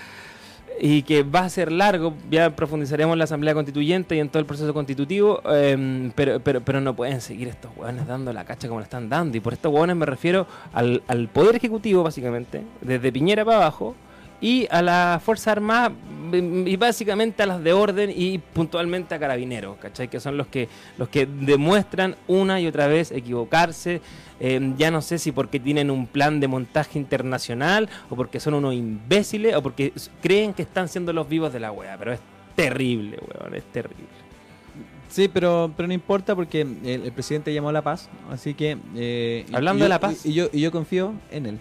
[0.81, 4.39] y que va a ser largo, ya profundizaremos en la Asamblea Constituyente y en todo
[4.39, 8.69] el proceso constitutivo, eh, pero, pero, pero no pueden seguir estos hueones dando la cacha
[8.69, 9.35] como la están dando.
[9.35, 13.93] Y por estos hueones me refiero al Poder Ejecutivo, básicamente, desde Piñera para abajo,
[14.41, 15.91] y a las Fuerzas Armadas,
[16.31, 20.07] y básicamente a las de orden y puntualmente a Carabineros, ¿cachai?
[20.09, 23.99] Que son los que, los que demuestran una y otra vez equivocarse,
[24.39, 28.53] eh, ya no sé si porque tienen un plan de montaje internacional o porque son
[28.53, 32.19] unos imbéciles o porque creen que están siendo los vivos de la wea, pero es
[32.55, 34.05] terrible, weón, es terrible.
[35.09, 38.77] Sí, pero, pero no importa porque el, el presidente llamó a la paz, así que...
[38.95, 40.23] eh, Hablando yo- de la paz.
[40.25, 41.59] Y, y yo, y yo confío en él.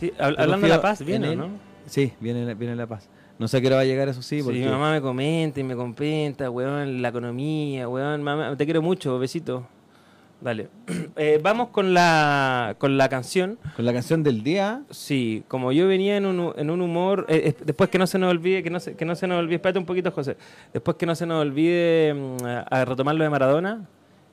[0.00, 1.36] Sí, hab- Yo hablando de la paz, en viene.
[1.36, 1.50] ¿no?
[1.90, 3.08] Sí, viene, viene la paz.
[3.36, 4.60] No sé a qué hora va a llegar, eso sí, Sí, porque...
[4.60, 9.18] mi mamá me comenta y me comenta, weón, la economía, weón, mamá, te quiero mucho,
[9.18, 9.66] besito.
[10.40, 10.68] Dale.
[11.16, 13.58] Eh, vamos con la, con la canción.
[13.76, 14.84] Con la canción del día...
[14.88, 18.18] Sí, como yo venía en un, en un humor, eh, eh, después que no se
[18.18, 20.38] nos olvide, que no se, que no se nos olvide, espérate un poquito, José,
[20.72, 22.36] después que no se nos olvide mm,
[22.70, 23.86] a retomar lo de Maradona,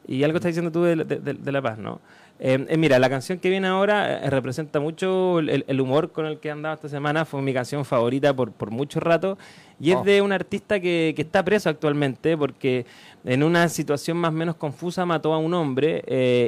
[0.07, 1.99] Y algo estás diciendo tú de, la- de- de- de La Paz, ¿no?
[2.39, 6.27] Eh, eh, mira, la canción que viene ahora eh, representa mucho el, el humor con
[6.27, 7.25] el que he andado esta semana.
[7.25, 9.37] Fue mi canción favorita por, por mucho rato.
[9.79, 10.03] Y es Oh.
[10.03, 12.85] de un artista que, que está preso actualmente porque
[13.25, 16.03] en una situación más o menos confusa mató a un hombre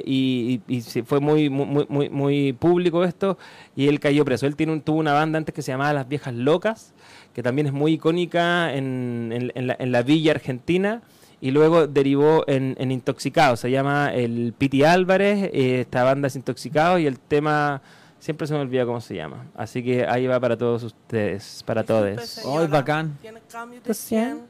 [0.06, 3.38] y, y- y se- fue muy, muy, muy, muy público esto
[3.76, 4.46] y él cayó preso.
[4.46, 6.94] Él tiene un- tuvo una banda antes que se llamaba Las Viejas Locas,
[7.34, 11.02] que también es muy icónica en, en- en la, en la villa argentina
[11.42, 13.62] y luego derivó en, en Intoxicados.
[13.62, 17.82] Se llama el Piti Álvarez, eh, esta banda es Intoxicados y el tema
[18.20, 19.46] siempre se me olvida cómo se llama.
[19.56, 22.42] Así que ahí va para todos ustedes, para todos.
[22.46, 23.18] ¡Ay, bacán!
[23.22, 24.42] Tiene cambio de 100.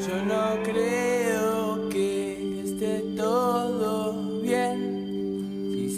[0.00, 1.49] Yo no creo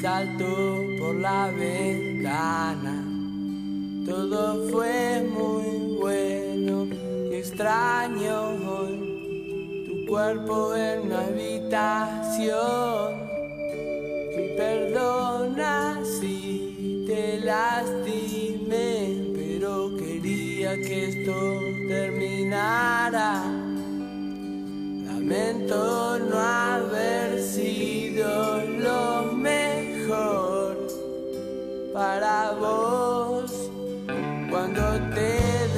[0.02, 3.04] salto por la ventana.
[4.04, 6.88] Todo fue muy bueno
[7.30, 8.34] extraño
[8.68, 13.12] hoy tu cuerpo en una habitación.
[14.42, 23.71] Y perdona si te lastimé, pero quería que esto terminara.
[25.32, 30.76] Lamento no haber sido lo mejor
[31.94, 33.50] para vos.
[34.50, 34.82] Cuando
[35.14, 35.71] te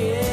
[0.00, 0.29] quiero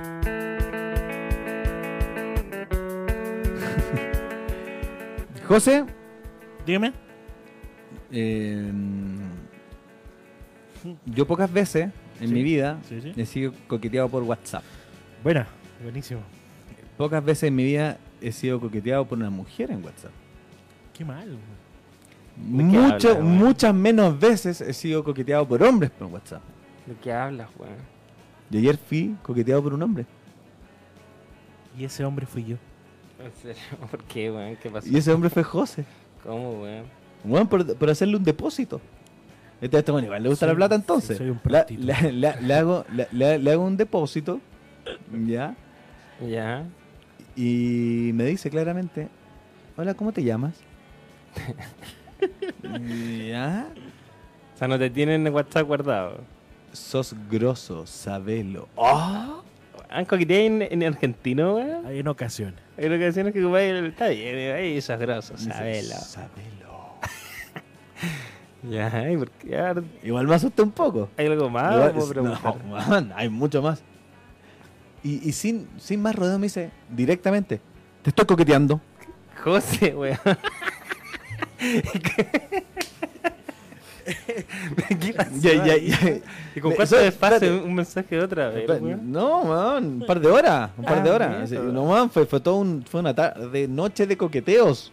[5.46, 5.84] José.
[6.66, 6.92] Dígame.
[8.12, 9.18] Em,
[11.06, 11.90] yo pocas veces
[12.20, 12.78] en mi vida
[13.16, 14.62] he sido coqueteado por WhatsApp.
[15.22, 15.46] Buena,
[15.82, 16.20] buenísimo.
[16.96, 20.12] Pocas veces en mi vida he sido coqueteado por una mujer en WhatsApp.
[20.92, 21.38] Qué mal.
[22.36, 26.42] Mucho, muchas menos veces he sido coqueteado por hombres por WhatsApp.
[26.86, 27.99] ¿De qué hablas, weón?
[28.50, 30.06] Y ayer fui coqueteado por un hombre.
[31.78, 32.56] Y ese hombre fui yo.
[33.24, 33.62] ¿En serio?
[33.90, 34.56] ¿Por qué, weón?
[34.56, 34.88] ¿Qué pasó?
[34.88, 35.84] Y ese hombre fue José.
[36.24, 36.84] ¿Cómo, weón?
[37.22, 38.80] Bueno, por, por hacerle un depósito.
[39.60, 41.18] Este, este bueno, igual le gusta la plata sí, entonces.
[41.18, 41.86] soy un La- prostituto.
[41.86, 44.40] la- la- le, hago, la- le- le hago un depósito,
[45.26, 45.54] ¿ya?
[46.26, 46.64] Ya.
[47.36, 49.08] Y me dice claramente,
[49.76, 50.54] hola, ¿cómo te llamas?
[53.28, 53.66] ¿Ya?
[54.54, 56.18] O sea, no te tienen en WhatsApp guardado.
[56.72, 58.68] Sos grosso, sabelo.
[58.76, 59.42] ¡Oh!
[59.88, 61.84] ¿Han coqueteado en, en argentino, weón?
[61.86, 62.60] Hay en ocasiones.
[62.78, 65.94] Hay ocasiones que ocupáis el- Está bien, ahí eso es grosso, sabelo.
[65.96, 66.70] Sabelo.
[68.62, 69.82] Ya, ¿y por qué?
[70.02, 71.08] Igual me asusté un poco.
[71.16, 71.74] ¿Hay algo más?
[71.94, 72.56] Igual- no,
[72.88, 73.82] man, hay mucho más.
[75.02, 77.58] Y, y sin, sin más rodeo me dice directamente,
[78.02, 78.78] te estoy coqueteando.
[79.42, 80.18] José, weón.
[85.00, 85.30] ¿Qué pasó?
[85.40, 86.18] Ya, ya, ya.
[86.54, 88.68] ¿Y con cuánto desfase un mensaje de otra vez?
[89.02, 91.50] No, man, un par de horas, un par Ah, de horas.
[91.50, 91.72] mierda.
[91.72, 94.92] No, man, fue, fue todo un, fue una tarde, noche de coqueteos.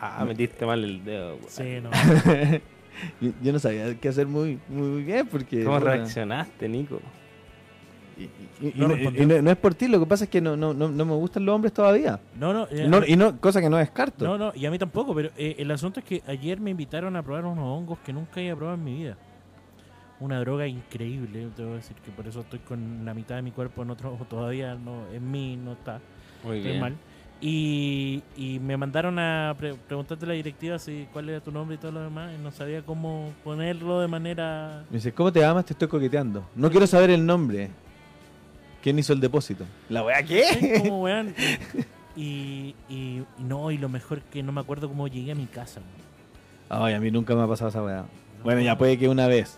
[0.00, 1.48] Ah, metiste mal el dedo, weón.
[1.48, 1.90] Sí, no.
[3.20, 5.64] yo, yo no sabía qué hacer muy, muy bien porque...
[5.64, 7.00] ¿Cómo puta, reaccionaste, Nico?
[8.16, 9.22] Y, No y no, respondió.
[9.22, 11.04] y no- no es por ti, lo que pasa es que no, no, no, no
[11.04, 12.20] me gustan los hombres todavía.
[12.38, 12.66] No, no.
[12.70, 14.24] eh, No, y no, cosa que no descarto.
[14.24, 17.16] No, no, y a mí tampoco, pero eh, el asunto es que ayer me invitaron
[17.16, 19.16] a probar unos hongos que nunca había probado en mi vida.
[20.20, 23.42] Una droga increíble, te voy a decir que por eso estoy con la mitad de
[23.42, 26.00] mi cuerpo en otro, todavía no, en mí no está,
[26.44, 26.80] Muy estoy bien.
[26.80, 26.94] mal.
[27.40, 31.78] Y, y me mandaron a pre- preguntarte la directiva si cuál era tu nombre y
[31.78, 34.84] todo lo demás, y no sabía cómo ponerlo de manera...
[34.88, 35.66] Me dice, ¿cómo te llamas?
[35.66, 36.48] Te estoy coqueteando.
[36.54, 37.70] No quiero saber el nombre.
[38.84, 39.64] ¿Quién hizo el depósito?
[39.88, 40.78] ¿La wea qué?
[40.84, 41.34] ¿Cómo, weón?
[42.14, 45.46] Y, y, y no, y lo mejor que no me acuerdo cómo llegué a mi
[45.46, 45.80] casa.
[45.80, 46.84] weón.
[46.84, 48.04] Ay, a mí nunca me ha pasado esa weá.
[48.42, 49.56] Bueno, ya puede que una vez.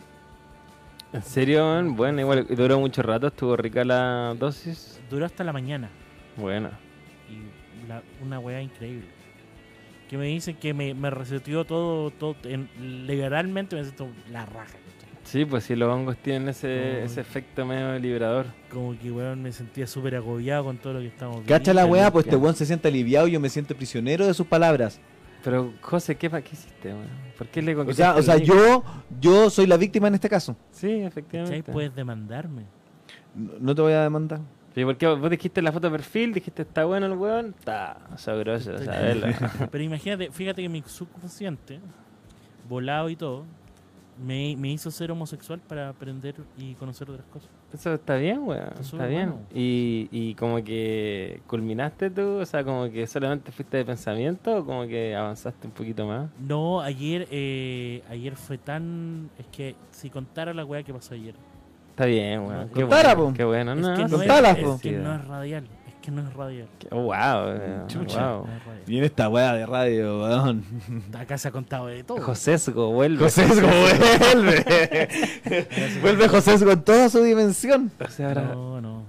[1.12, 1.96] ¿En serio, man?
[1.96, 5.00] Bueno, igual duró mucho rato, estuvo rica la dosis.
[5.10, 5.90] Duró hasta la mañana.
[6.36, 6.70] Bueno.
[7.28, 9.08] y la- una weá increíble.
[10.08, 12.68] Que me dicen que me, me reseteó todo, todo en-
[13.08, 14.76] liberalmente me siento la raja.
[15.26, 15.42] ¿Cachai?
[15.42, 18.46] Sí, pues sí, los hongos tienen ese, ese efecto medio liberador.
[18.70, 21.52] Como que weón me sentía súper agobiado con todo lo que estamos viendo.
[21.52, 24.34] Cacha la weá, pues este weón se siente aliviado y yo me siento prisionero de
[24.34, 25.00] sus palabras.
[25.44, 27.06] Pero, José, ¿qué, pa- qué hiciste, weón?
[27.38, 28.82] ¿Por qué le O sea, o sea yo,
[29.20, 30.56] yo soy la víctima en este caso.
[30.70, 31.04] Sí, ¿Cachai?
[31.04, 31.72] efectivamente.
[31.72, 32.62] Puedes demandarme.
[33.34, 34.40] No no te voy a demandar.
[34.74, 38.76] Sí, porque vos dijiste la foto de perfil, dijiste está bueno el weón, está sabroso,
[38.76, 39.26] sabelo.
[39.70, 41.80] Pero imagínate, fíjate que mi subconsciente,
[42.68, 43.44] volado y todo,
[44.24, 47.50] me, me hizo ser homosexual para aprender y conocer otras cosas.
[47.72, 49.34] Eso está bien, weón, Está bien.
[49.54, 54.64] Y, y como que culminaste tú, o sea, como que solamente fuiste de pensamiento o
[54.64, 56.30] como que avanzaste un poquito más.
[56.40, 59.30] No, ayer eh, ayer fue tan...
[59.38, 61.34] Es que si contara la weá que pasó ayer.
[61.90, 62.66] Está bien, weón.
[62.68, 64.78] No, Qué bueno, qué bueno, Es no, que no, es, contala, es po.
[64.78, 65.64] que no es radial.
[66.06, 66.28] Que no es.
[66.78, 68.30] Qué- oh, wow, weón, Chucha.
[68.36, 68.46] wow.
[68.46, 68.84] No es radial.
[68.86, 70.64] Viene esta weá de radio, weón.
[71.18, 72.20] Acá se ha contado de todo.
[72.22, 73.24] Josesgo, vuelve.
[73.24, 75.08] Josesgo vuelve.
[76.02, 77.90] vuelve Josesgo en toda su dimensión.
[77.98, 79.02] O sea, ahora- No, no.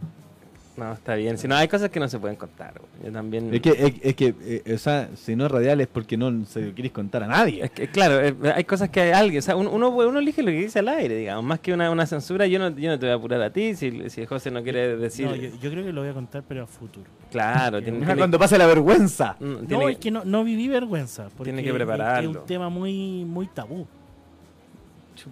[0.78, 1.40] No, está bien.
[1.40, 2.76] Si no, hay cosas que no se pueden contar.
[3.04, 3.52] Yo también.
[3.52, 6.46] Es que, es, es que eh, o sea, si no es radial es porque no
[6.46, 7.64] se lo quieres contar a nadie.
[7.66, 10.44] Es que, claro, eh, hay cosas que hay alguien, o sea, uno, uno, uno elige
[10.44, 13.00] lo que dice al aire, digamos, más que una, una censura, yo no, yo no
[13.00, 15.72] te voy a apurar a ti, si, si José no quiere decir, No, yo, yo
[15.72, 17.08] creo que lo voy a contar, pero a futuro.
[17.32, 19.36] claro, tiene, Cuando pase la vergüenza.
[19.40, 21.30] mm, No, tiene- es que no, no viví vergüenza.
[21.36, 22.30] Porque Tiene que es- prepararlo.
[22.32, 23.88] Es un tema muy, muy tabú.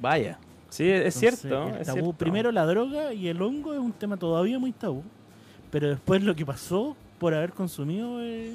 [0.01, 0.39] Vaya.
[0.69, 2.13] sí, es Entonces, cierto, el es tabú- cierto.
[2.13, 5.03] Primero la droga y el hongo es un tema todavía muy tabú.
[5.75, 8.53] Pero después lo que pasó por haber consumido eh,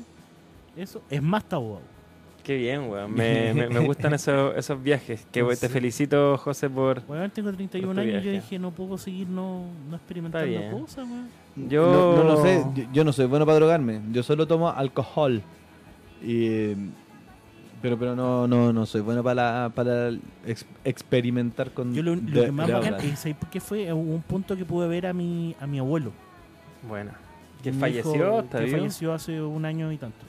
[0.74, 1.76] eso es más tabú.
[2.42, 5.60] Qué bien, weón, me, me, me gustan esos, esos viajes, que Sí.
[5.60, 7.02] te felicito, José, por...
[7.06, 11.06] Bueno, tengo 31 Por años y yo dije, no puedo seguir no, no experimentando cosas,
[11.06, 11.28] weón.
[11.68, 14.00] Yo- No, no lo sé, yo, yo no soy bueno para drogarme.
[14.12, 15.42] Yo solo tomo alcohol.
[16.24, 16.72] Y,
[17.82, 20.08] pero pero no, no, no soy bueno para, para
[20.46, 23.92] ex- experimentar con Yo lo, lo de- que más bacán, ¿sabes por qué fue?
[23.92, 26.12] Hubo un punto que pude ver a mi, a mi abuelo.
[26.82, 27.12] Bueno,
[27.62, 28.70] que falleció, que bien.
[28.70, 30.26] falleció hace un año y tanto.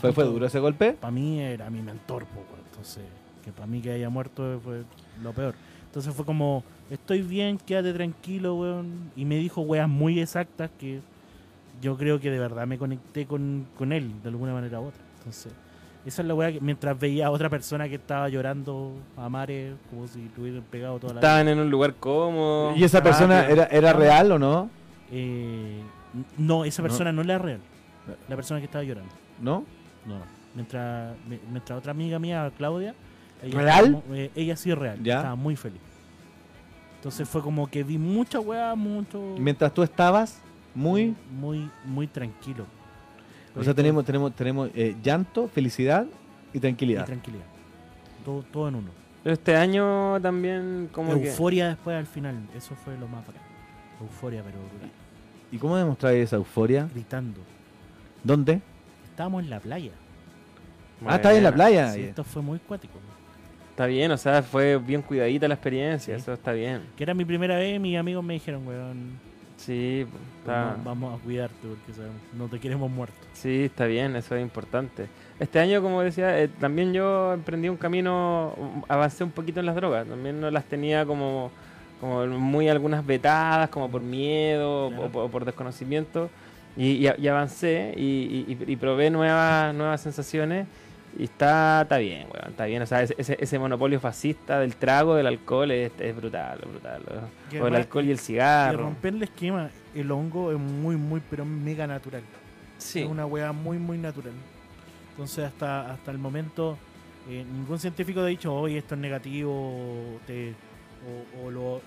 [0.00, 0.92] ¿Fue, ¿Fue duro ese golpe?
[0.92, 3.04] Para mí era mi mentor, po, entonces,
[3.44, 4.82] que para mí que haya muerto fue
[5.22, 5.54] lo peor.
[5.86, 9.10] Entonces fue como, estoy bien, quédate tranquilo, weón.
[9.14, 11.00] Y me dijo weas muy exactas que
[11.80, 15.02] yo creo que de verdad me conecté con, con él de alguna manera u otra.
[15.18, 15.52] Entonces,
[16.04, 19.74] Esa es la weá que mientras veía a otra persona que estaba llorando a mares
[19.90, 21.28] como si le hubieran pegado toda la vida.
[21.28, 22.74] Estaban en un lugar cómodo.
[22.76, 24.70] ¿Y esa persona era, era real o no?
[25.10, 25.80] Eh,
[26.38, 27.60] no, esa persona no, era real.
[28.28, 29.12] La persona que estaba llorando.
[29.40, 29.64] ¿No?
[30.06, 30.24] No, no.
[30.54, 32.94] Mientras, mi- mientras otra amiga mía, Claudia,
[33.42, 33.84] ella, ¿Real?
[33.96, 34.98] estaba eh, ella sí es real.
[35.02, 35.16] Ya.
[35.16, 35.80] Estaba muy feliz.
[36.96, 39.20] Entonces fue como que vi mucha weá, mucho.
[39.38, 40.40] Mientras tú estabas
[40.74, 41.14] muy...
[41.38, 42.64] Muy, muy tranquilo.
[43.56, 46.06] O sea, tenemos, tenemos, tenemos eh, llanto, felicidad
[46.52, 47.04] y Y tranquilidad.
[47.04, 47.44] tranquilidad.
[48.24, 48.90] Todo, todo en uno.
[49.22, 51.28] Pero este año también como que...
[51.28, 52.36] Euforia después al final.
[52.56, 53.42] Eso fue lo más bacán.
[54.04, 54.90] Euforia, pero brutal.
[55.52, 56.88] ¿Y cómo demostrar esa euforia?
[56.92, 57.40] Gritando.
[58.22, 58.60] ¿Dónde?
[59.10, 59.92] Estábamos en la playa.
[61.06, 61.92] Ah, está en la playa.
[61.92, 62.98] Sí, esto fue muy cuático.
[63.70, 66.20] Está bien, o sea, fue bien cuidadita la experiencia, Sí.
[66.22, 66.82] eso está bien.
[66.96, 69.18] Que era mi primera vez, mis amigos me dijeron, weón,
[69.56, 70.04] Sí,
[70.40, 73.14] está, vamos, vamos a cuidarte porque sabemos, no te queremos muerto.
[73.32, 75.06] sí, está bien, eso es importante.
[75.40, 78.54] Este año, como decía, eh, también yo emprendí un camino,
[78.88, 81.50] avancé un poquito en las drogas, también no las tenía como,
[82.04, 85.04] como muy algunas vetadas, como por miedo Claro.
[85.06, 86.28] o, por, por desconocimiento,
[86.76, 90.66] y, y y avancé y, y- y probé nuevas, nuevas sensaciones.
[91.16, 92.82] Y está, está bien, weón, está bien.
[92.82, 97.02] O sea, ese, monopolio fascista del trago, del alcohol, es, es brutal, brutal.
[97.62, 98.78] O el alcohol y el Y cigarro.
[98.82, 102.22] romper el esquema, el hongo es muy, muy, pero mega natural.
[102.78, 103.02] Sí.
[103.02, 104.32] Es una weá muy, muy natural.
[105.12, 106.76] Entonces, hasta, hasta el momento,
[107.30, 110.52] eh, ningún científico ha dicho, oye, esto es negativo, te,
[111.06, 111.80] o, o lo,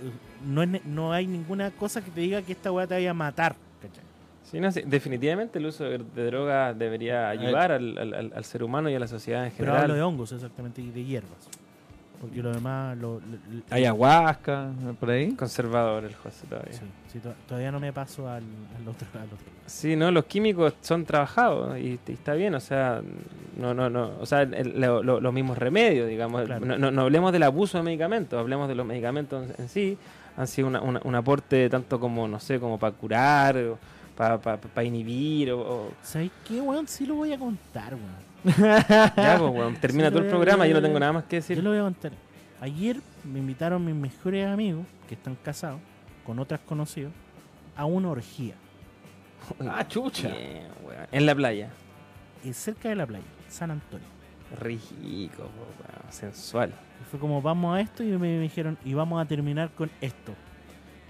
[0.45, 3.13] no, es no hay ninguna cosa que te diga que esta weá te vaya a
[3.13, 3.55] matar.
[3.81, 4.03] ¿cachai?
[4.43, 8.63] Sí, no, sí, definitivamente el uso de, de drogas debería ayudar al, al- al- ser
[8.63, 9.81] humano y a la sociedad en Pero general.
[9.83, 11.49] hablo de hongos, exactamente, y de hierbas.
[12.19, 15.33] Porque lo demás, lo, lo- lo- Ayahuasca, por ahí.
[15.33, 16.73] Conservador el José todavía.
[16.73, 16.85] Sí, Sí.
[17.13, 18.43] sí, to- todavía no me paso al,
[18.77, 19.97] al otro, al otro.
[19.97, 23.01] no, los químicos son trabajados y, y está bien, o sea,
[23.57, 26.43] no, no, no, o sea, el- lo- lo- los mismos remedios, digamos.
[26.45, 26.65] Claro.
[26.65, 29.97] No, no- no hablemos del abuso de medicamentos, hablemos de los medicamentos en sí.
[30.37, 33.57] Han sido una- una- un aporte tanto como, no sé, como para curar,
[34.15, 36.87] para inhibir, o, o- ¿Sabes qué, weón?
[36.87, 38.26] Sí lo voy a contar, weón.
[38.57, 41.57] ya, pues, weón, termina Sí, todo el programa, yo no tengo nada más que decir.
[41.57, 42.11] Yo lo voy a contar.
[42.61, 45.79] Ayer me invitaron mis mejores amigos, que están casados,
[46.25, 47.11] con otras conocidos,
[47.75, 48.55] a una orgía.
[49.59, 50.29] Ah, chucha.
[50.29, 51.07] Weón.
[51.11, 51.69] En la playa.
[52.43, 54.07] eh, cerca de la playa, San Antonio.
[54.61, 56.73] Rico, weón, sensual.
[57.01, 59.89] Y fue como, vamos a esto, y me, me dijeron, y vamos a terminar con
[60.01, 60.33] esto.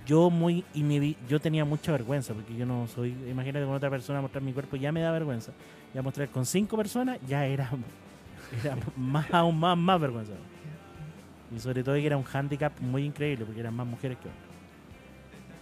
[0.06, 4.22] Yo muy inhibi- yo tenía mucha vergüenza, porque yo no soy, imagínate con otra persona
[4.22, 5.52] mostrar mi cuerpo, ya me da vergüenza.
[5.94, 7.70] Ya mostrar con cinco personas, ya era,
[8.64, 10.34] era más, aún más, más vergüenza.
[11.56, 14.48] Y sobre todo que era un handicap muy increíble, porque eran más mujeres que hombres.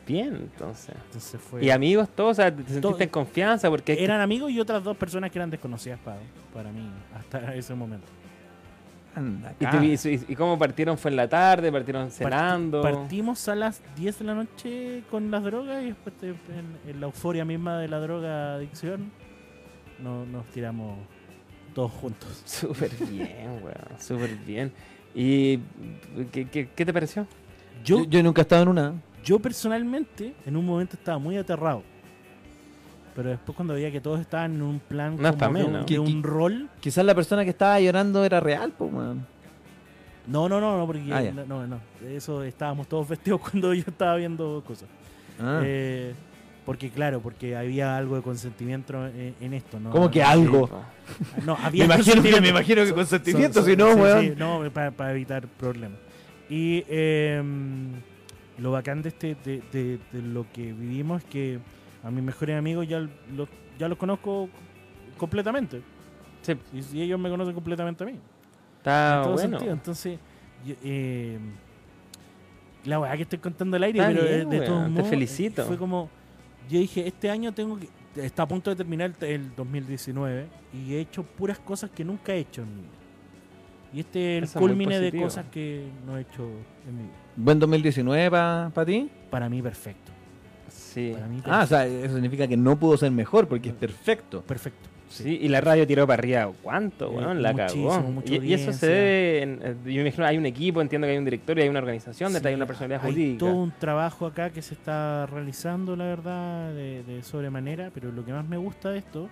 [0.08, 0.96] Bien, entonces.
[1.06, 1.64] Entonces fue...
[1.66, 4.84] Y amigos todos, o sea, te sentiste Todo- en confianza porque Eran amigos y otras
[4.84, 6.20] dos personas que eran desconocidas para,
[6.54, 8.06] para mí hasta ese momento.
[9.16, 9.66] Anda ¿Y,
[9.98, 10.98] te- y- cómo partieron?
[10.98, 11.72] ¿Fue en la tarde?
[11.72, 12.82] ¿Partieron Parti- cenando?
[12.82, 16.36] Partimos a las 10 de la noche con las drogas y después te- en,
[16.88, 19.12] en la euforia misma de la droga adicción
[20.00, 20.98] no- nos tiramos
[21.74, 22.42] todos juntos.
[22.46, 24.72] Súper bien, weón, súper bien.
[25.14, 25.58] ¿Y
[26.32, 27.26] qué, qué- qué te pareció?
[27.84, 28.94] Yo, Yo, yo nunca he estado en una.
[29.24, 31.84] yo personalmente en un momento estaba muy aterrado.
[33.16, 35.72] Pero después cuando veía que todos estaban en un plan No como de, mí, un-
[35.74, 35.80] ¿no?
[35.80, 36.70] de ¿Qué- un rol.
[36.82, 39.26] Quizás la persona que estaba llorando era real, pues, weón.
[40.28, 41.80] No, no, no, no, porque Ah, no, no, no.
[42.06, 44.90] Eso estábamos todos vestidos cuando yo estaba viendo cosas.
[45.40, 45.62] Ah.
[45.64, 46.14] Eh,
[46.66, 49.92] porque claro, porque había algo de consentimiento en, en esto, ¿no?
[49.92, 50.68] ¿Cómo que algo?
[51.46, 52.42] No, Me había imagino, que, consentimiento.
[52.42, 54.22] me imagino que Son- consentimiento, si no, sí, weón.
[54.26, 56.00] sí, no, para evitar problemas.
[56.50, 57.42] Y eh,
[58.58, 61.60] lo bacán de, este, de, de- de lo que vivimos es que
[62.04, 64.50] a mis mejores amigos ya los, ya los conozco
[65.18, 65.82] completamente.
[66.42, 68.20] Sí, Y, y ellos me conocen completamente a mí.
[68.78, 69.50] está en todo bueno.
[69.58, 69.74] sentido.
[69.74, 70.20] Entonces,
[70.66, 71.40] yo, eh,
[72.86, 74.90] la weá que estoy contando al aire, Está pero de- bien, de, weón, todos te
[74.92, 75.66] modos, felicito.
[75.66, 76.10] Fue como,
[76.70, 77.88] yo dije, este año tengo que,
[78.26, 82.34] está a punto de terminar el, el 2019 y he hecho puras cosas que nunca
[82.34, 82.92] he hecho en mi vida.
[83.94, 86.44] Y este es el culmine de cosas que no he hecho
[86.88, 87.14] en mi vida.
[87.38, 89.10] ¿Buen 2019 para ti?
[89.30, 90.12] Para mí, perfecto.
[90.70, 91.12] Sí.
[91.14, 94.42] Para mí, Ah, o sea, eso significa que no pudo ser mejor porque es perfecto.
[94.42, 94.90] perfecto.
[95.10, 96.52] Sí, y la radio tiró para arriba.
[96.62, 97.42] ¿Cuánto, Eh, weón?
[97.42, 98.04] La cagó.
[98.26, 99.42] Y, y eso se debe.
[99.44, 101.80] en- eh, yo me imagino, hay un equipo, entiendo que hay un directorio, hay una
[101.80, 103.40] organización, detrás hay Sí, una personalidad hay jurídica.
[103.40, 108.26] todo un trabajo acá que se está realizando, la verdad, de, de sobremanera, pero lo
[108.26, 109.30] que más me gusta de esto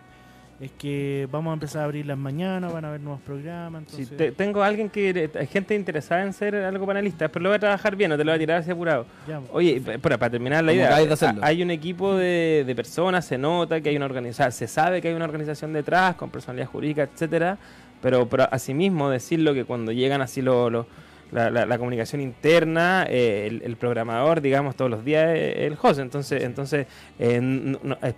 [0.61, 4.03] es que vamos a empezar a abrir las mañanas, van a haber nuevos programas, Sí,
[4.03, 5.29] entonces te- tengo a alguien que.
[5.37, 8.23] Hay gente interesada en ser algo panelista, pero lo voy a trabajar bien, no te
[8.23, 9.05] lo voy a tirar así apurado.
[9.27, 10.95] ya, Oye, pa- para, para terminar la idea,
[11.41, 15.09] hay un equipo de, de personas, se nota que hay una organización, se sabe que
[15.09, 17.57] hay una organización detrás, con personalidad jurídica, etcétera,
[18.01, 20.87] Pero, pero asimismo decirlo que cuando llegan así lo, lo-
[21.33, 25.77] la, la- la comunicación interna, eh, el, el programador, digamos, todos los días es el
[25.81, 25.99] host.
[25.99, 26.87] Entonces, entonces
[27.19, 28.15] eh, no- no- es,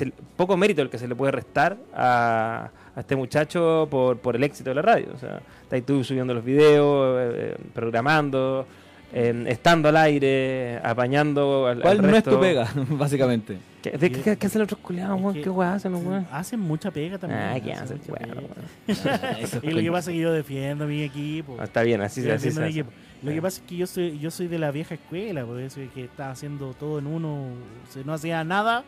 [0.00, 4.36] es- poco mérito el que se le puede restar a, a este muchacho por, por
[4.36, 5.08] el éxito de la radio.
[5.14, 8.66] O sea, está ahí tú subiendo los videos, eh, eh, programando,
[9.12, 12.30] eh, estando al aire, apañando al, ¿Cuál al no es resto.
[12.32, 13.58] tu pega, básicamente?
[13.82, 15.34] ¿Qué, de- qué- qué hacen los otros culiados, weón?
[15.34, 16.26] ¿Qué weá hacen los weón?
[16.32, 17.40] Hacen mucha pega también.
[17.40, 18.38] Ah, ¿qué hacen weón?
[18.38, 19.38] weón?
[19.40, 21.56] Esos Y lo que pasa es que yo defiendo a mi equipo.
[21.60, 22.84] Ah, está bien, así, se hace.
[23.22, 25.80] Lo que pasa es que yo soy, yo soy de la vieja escuela, por eso
[25.80, 27.46] es que estaba haciendo todo en uno.
[27.90, 28.84] Si no hacía nada,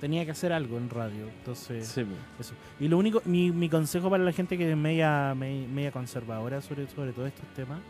[0.00, 1.24] tenía que hacer algo en radio.
[1.38, 2.04] Entonces, Sí,
[2.38, 2.54] eso.
[2.78, 6.60] Y lo único, mi, mi consejo para la gente que es media, me- media conservadora
[6.62, 7.80] sobre, sobre todos estos temas.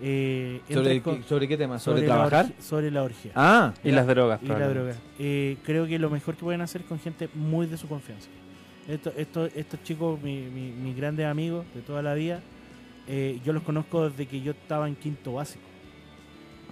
[0.00, 1.78] Eh, ¿Sobre, con- qué- ¿Sobre qué tema?
[1.78, 2.52] ¿Sobre, la trabajar?
[2.60, 3.32] sobre la orgía.
[3.34, 4.94] Ah, Y las drogas, y la probablemente.
[5.00, 5.12] droga.
[5.18, 8.28] Eh, creo que lo mejor que pueden hacer con gente muy de su confianza.
[8.86, 12.40] Esto, esto, estos chicos, mi- mi- mis grandes amigos de toda la vida,
[13.08, 15.64] eh, yo los conozco desde que yo estaba en quinto básico.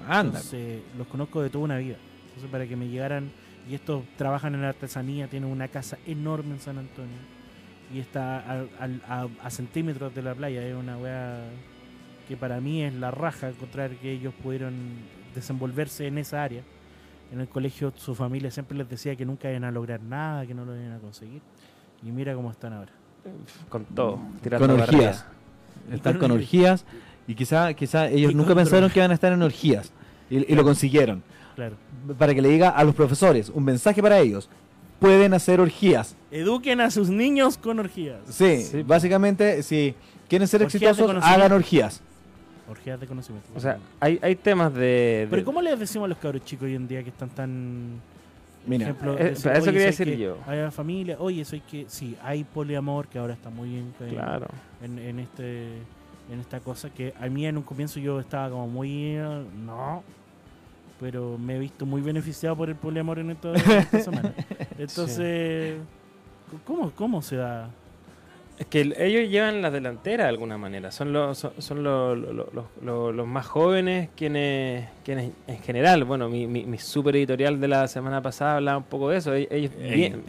[0.06, 0.38] anda.
[0.38, 1.96] Entonces, los conozco de toda una vida.
[2.26, 3.30] Entonces, para que me llegaran,
[3.68, 7.16] y estos trabajan en la artesanía, tienen una casa enorme en San Antonio.
[7.94, 8.44] Y está
[9.08, 10.62] a, a centímetros de la playa.
[10.66, 11.44] Es una wea
[12.28, 14.74] que para mí es la raja encontrar que ellos pudieron
[15.34, 16.62] desenvolverse en esa área.
[17.32, 20.54] En el colegio su familia siempre les decía que nunca iban a lograr nada, que
[20.54, 21.40] no lo iban a conseguir.
[22.02, 22.92] Y mira cómo están ahora.
[23.68, 24.20] Con todo.
[24.42, 25.24] tirando Con orgías.
[25.92, 26.84] Están con orgías
[27.26, 28.92] y quizá, quizá ellos Y nunca pensaron drogas.
[28.92, 29.92] que iban a estar en orgías
[30.30, 31.22] y, y lo consiguieron.
[31.54, 31.76] Claro.
[32.18, 34.48] Para que le diga a los profesores, un mensaje para ellos.
[35.00, 36.16] Pueden hacer orgías.
[36.30, 38.18] Eduquen a sus niños con orgías.
[38.30, 38.82] Sí, Sí.
[38.82, 39.94] básicamente, si
[40.28, 42.00] quieren ser Orgías exitosos, hagan orgías.
[42.68, 43.48] Orgías de conocimiento.
[43.54, 44.80] O sea, hay, hay temas de...
[44.80, 48.00] de- Pero ¿cómo les decimos a los cabros chicos hoy en día que están tan...
[48.66, 50.38] Mira, ejemplo, eh, decir, eso oye, quería ¿sabes decir que yo.
[50.46, 54.46] Hay familia, oye, soy que sí, hay poliamor que ahora está muy en, en- Claro.
[54.82, 55.68] en, en este
[56.32, 59.14] en esta cosa que a mí en un comienzo yo estaba como muy
[59.64, 60.02] no,
[60.98, 63.54] pero me he visto muy beneficiado por el poliamor en esta
[64.02, 64.34] semana.
[64.76, 65.78] Entonces,
[66.66, 67.70] ¿cómo cómo se da?
[68.58, 70.90] Es que el- ellos llevan la delantera de alguna manera.
[70.90, 76.04] Son los, son, son los, los, los- los- los más jóvenes quienes, quienes en general,
[76.04, 79.34] bueno, mi, mi, mi super editorial de la semana pasada hablaba un poco de eso.
[79.34, 80.22] Ellos bien-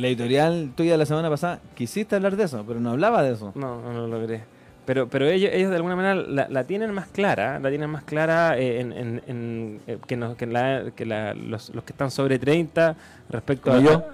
[0.00, 3.32] la editorial tuya de la semana pasada quisiste hablar de eso, pero no hablaba de
[3.32, 3.52] eso.
[3.54, 4.42] No, no lo logré.
[4.84, 8.02] Pero, pero ellos, ellos de alguna manera la, la tienen más clara, la tienen más
[8.02, 11.92] clara eh, en, en- en, eh, que, no- que la- que la- los, los que
[11.92, 12.96] están sobre 30
[13.30, 14.04] respecto a- yo.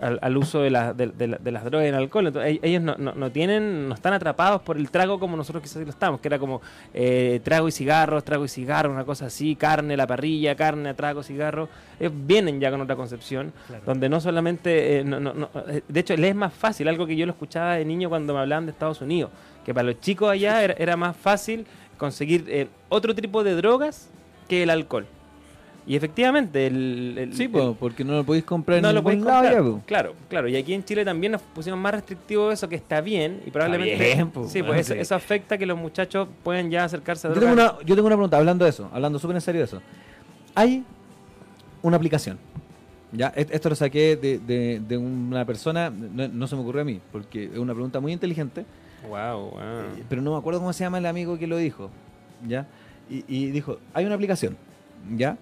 [0.00, 2.26] Al, al uso de, la- de, de la- de las drogas y el alcohol.
[2.26, 5.62] Entonces, e- ellos no, no, no tienen, no están atrapados por el trago como nosotros
[5.62, 6.60] quizás lo estamos, que era como
[6.92, 11.22] eh, trago y cigarros, trago y cigarros, una cosa así, carne, la parrilla, carne, trago,
[11.22, 11.68] cigarro.
[12.00, 13.82] Ellos vienen ya con otra concepción Claro.
[13.86, 17.06] donde no solamente, eh, no- no- no, eh, de hecho, les es más fácil, algo
[17.06, 19.30] que yo lo escuchaba de niño cuando me hablaban de Estados Unidos,
[19.64, 21.66] que para los chicos allá era, era más fácil
[21.98, 24.10] conseguir eh, otro tipo de drogas
[24.48, 25.06] que el alcohol.
[25.86, 29.02] Y efectivamente, el, el- Sí, el- po, porque no lo podéis comprar no en lo
[29.02, 29.64] ningún lado comprar.
[29.80, 29.84] ya.
[29.86, 30.48] Claro, claro.
[30.48, 33.42] Y aquí en Chile también nos pusimos más restrictivos eso, que está bien.
[33.46, 33.96] Y probablemente.
[34.02, 35.00] bien, sí, bueno, pues eso, sí.
[35.00, 38.16] eso afecta que los muchachos puedan ya acercarse a Yo tengo, una, yo tengo una
[38.16, 39.82] pregunta, hablando de eso, hablando súper en serio de eso.
[40.54, 40.84] Hay
[41.82, 42.38] una aplicación.
[43.12, 46.80] Ya, Et- esto lo saqué de, de- de una persona, no, no se me ocurrió
[46.82, 48.64] a mí, porque es una pregunta muy inteligente,
[49.08, 49.60] Wow, wow.
[49.60, 51.90] eh, pero no me acuerdo cómo se llama el amigo que lo dijo.
[52.48, 52.66] ¿Ya?
[53.10, 54.56] Y, y dijo, hay una aplicación,
[55.16, 55.36] ¿ya?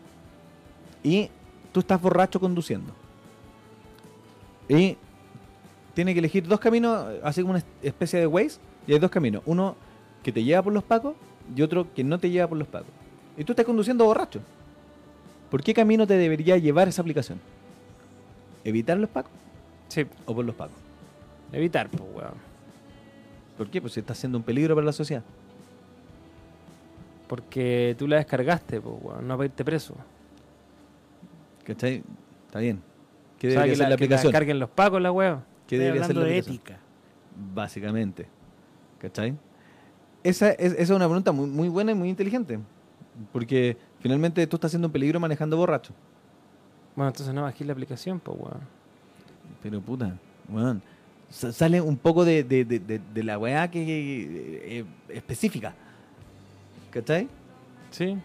[1.03, 1.29] Y
[1.73, 2.93] tú estás borracho conduciendo.
[4.69, 4.97] Y
[5.95, 9.43] tiene que elegir dos caminos, así como una especie de Waze, y hay dos caminos.
[9.47, 9.77] Uno
[10.23, 11.15] que te lleva por los pacos
[11.55, 12.91] y otro que no te lleva por los pacos.
[13.37, 14.41] Y tú estás conduciendo borracho.
[15.51, 17.41] ¿Por qué camino te debería llevar esa aplicación?
[18.65, 19.33] ¿Evitar los pacos
[19.89, 20.77] Sí, o por los pacos?
[21.53, 22.35] evitar, pues, weón.
[23.59, 23.83] ¿Por qué?
[23.83, 25.23] Pues si estás siendo un peligro para la sociedad.
[27.29, 29.29] Porque tú la descargaste, pues, weón.
[29.29, 29.95] No para irte preso.
[31.65, 32.03] ¿Cachai?
[32.47, 32.81] Está bien.
[33.39, 34.31] ¿Qué O sea, debería que ser la, la que aplicación?
[34.33, 35.41] descarguen los pacos, la weón.
[35.67, 36.79] ¿Qué Estoy debería ser la de ética.
[37.55, 38.27] Básicamente.
[38.99, 39.35] ¿Cachai?
[40.23, 42.59] Esa es, esa es una pregunta muy, muy buena y muy inteligente.
[43.33, 45.93] Porque finalmente tú estás siendo un peligro manejando borracho.
[46.95, 48.61] Bueno, entonces no bajé la aplicación, pues, weón.
[49.63, 50.17] Pero puta,
[50.49, 50.83] weón.
[51.31, 55.75] sa- Sale un poco de, de- de- de- la weá que, que, eh, específica.
[56.91, 57.29] ¿Cachai?
[57.91, 58.19] Sí.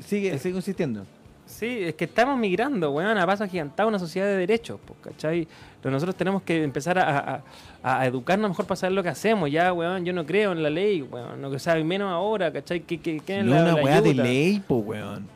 [0.00, 1.04] Sigue, sigue insistiendo.
[1.48, 4.98] Sí, es que estamos migrando, weón, a paso agigantado a una sociedad de derechos, pues,
[5.02, 5.48] ¿cachai?
[5.82, 7.42] Pero nosotros tenemos que empezar a,
[7.82, 10.62] a- a educarnos mejor para saber lo que hacemos, ya, weón, yo no creo en
[10.62, 12.80] la ley, weón, no que sabe menos ahora, ¿cachai?
[12.80, 15.26] ¿Qué, qué, qué es no la, una la weá de ley, po, weón.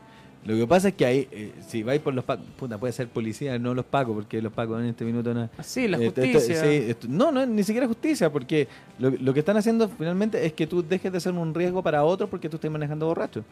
[0.45, 3.07] Lo que pasa es que ahí, eh, si vais por los pacos, puta, puede ser
[3.07, 5.49] policía, no los pacos, porque los pacos en este minuto no.
[5.63, 6.61] Sí, la Eh, esto- justicia.
[6.65, 8.67] sí, esto- no, no, ni siquiera justicia, porque
[8.99, 12.03] lo, lo que están haciendo finalmente es que tú dejes de ser un riesgo para
[12.03, 13.45] otros porque tú estás manejando borracho.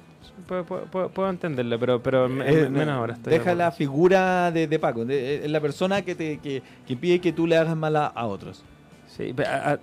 [0.48, 3.14] Puedo, puedo- entenderlo, pero, pero Eh, me- menos ahora.
[3.14, 6.60] Estoy de deja la figura de, de Paco, de- es la persona que te que,
[6.86, 8.64] que impide que tú le hagas mal a, a otros.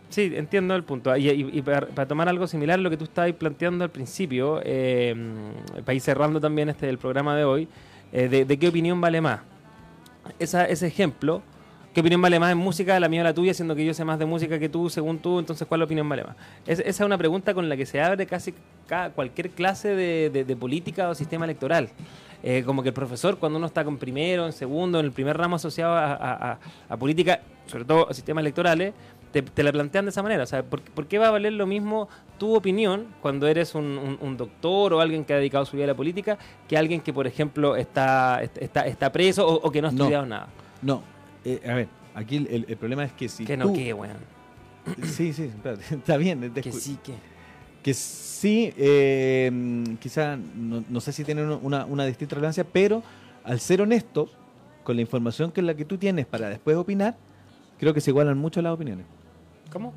[0.09, 1.15] Sí, entiendo el punto.
[1.15, 5.93] Y, para, tomar algo similar a lo que tú estabas planteando al principio, mm, para
[5.93, 7.67] ir cerrando también este el programa de hoy,
[8.11, 9.41] eh, de, qué opinión vale más.
[10.39, 11.41] Esa, ese ejemplo,
[11.93, 14.03] ¿qué opinión vale más en música, la mía o la tuya, siendo que yo sé
[14.05, 16.35] más de música que tú, según tú, entonces ¿cuál opinión vale más?
[16.65, 18.53] Es- esa es una pregunta con la que se abre casi
[18.87, 21.89] ca- cualquier clase de, política o sistema electoral.
[22.43, 25.35] Eh, como que el profesor, cuando uno está con primero, en segundo, en el primer
[25.37, 28.93] ramo asociado a- a política, sobre todo a sistemas electorales,
[29.31, 30.43] te, te la plantean de esa manera.
[30.43, 32.07] O sea, ¿por, por qué va a valer lo mismo
[32.37, 35.85] tu opinión cuando eres un, un- un doctor o alguien que ha dedicado su vida
[35.85, 39.81] a la política que alguien que, por ejemplo, está, está, está preso o, o que
[39.81, 39.97] no ha No.
[40.03, 40.47] estudiado nada?
[40.81, 41.01] No,
[41.45, 43.67] eh, a ver, aquí el, el problema es que si que tú...
[43.69, 44.17] no, que, weón.
[45.03, 46.51] Sí, sí, espérate, está bien.
[46.53, 47.13] Que sí, que.
[47.83, 49.51] que sí, eh,
[49.99, 53.01] quizá, no, no sé si tienen una, una distinta relevancia, pero
[53.43, 54.29] al ser honesto
[54.83, 57.17] con la información que es la que tú tienes para después opinar,
[57.79, 59.05] creo que se igualan mucho las opiniones.
[59.71, 59.93] ¿Cómo?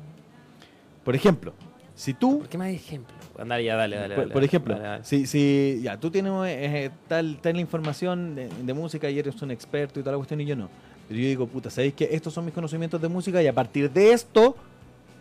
[1.03, 1.53] Por ejemplo,
[1.95, 3.15] si tú, ¿Por qué más ejemplo?
[3.39, 4.15] Andale, ya, dale, dale.
[4.15, 5.03] por, dale, por ejemplo, dale, dale.
[5.03, 9.51] si, si ya tú tienes eh, tal, tal información de, de música y eres un
[9.51, 10.69] experto y toda la cuestión y yo no,
[11.07, 13.89] pero yo digo, puta, ¿sabéis que estos son mis conocimientos de música y a partir
[13.91, 14.55] de esto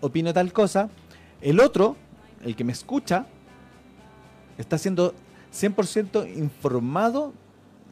[0.01, 0.90] opino tal cosa?
[1.40, 1.96] El otro,
[2.44, 3.26] el que me escucha,
[4.59, 5.14] está siendo
[5.53, 7.32] 100% informado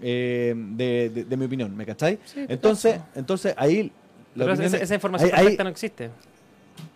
[0.03, 2.19] eh, de, de- de mi opinión, ¿me cacháis?
[2.27, 3.91] Sí, Entonces, entonces ahí...
[4.35, 6.11] la esa, esa información ahí- ahí- no existe.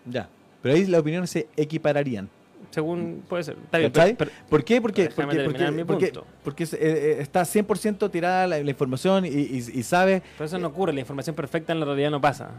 [0.07, 0.29] Ya,
[0.63, 2.29] pero ahí las opiniones se equipararían.
[2.71, 3.57] Según puede ser.
[3.65, 4.81] Está bien, pero- pero- ¿Por qué?
[4.81, 6.27] Porque, porque, porque, mi porque, punto.
[6.43, 10.23] porque eh, eh, está 100% tirada la, la información y, y, y sabe...
[10.39, 12.51] pero eso no ocurre, la información perfecta en la realidad no pasa.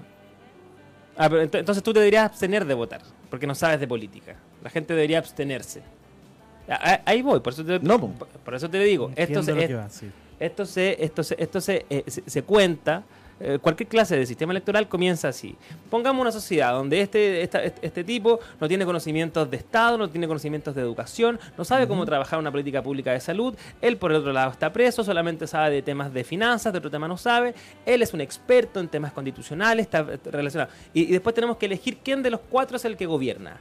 [1.17, 4.35] Ah, pero ent- entonces tú te deberías abstener de votar, porque no sabes de política.
[4.63, 5.81] La gente debería abstenerse.
[6.67, 8.09] Ah, ah, Ahí voy, por eso te, No, po.
[8.09, 10.09] por- por eso te digo, esto se, lo es- que va, sí.
[10.39, 13.03] esto se, esto se, esto se, eh, se, se cuenta.
[13.45, 15.55] Eh, cualquier clase de sistema electoral comienza así.
[15.89, 20.27] Pongamos una sociedad donde este, esta- este, tipo no tiene conocimientos de Estado, no tiene
[20.27, 23.55] conocimientos de educación, no sabe cómo trabajar una política pública de salud.
[23.81, 26.89] Él, por el otro lado, está preso, solamente sabe de temas de finanzas, de otro
[26.89, 27.53] tema no sabe.
[27.85, 30.71] Él es un experto en temas constitucionales, está relacionado.
[30.93, 33.57] Y, y después tenemos que elegir quién de los cuatro es el que gobierna.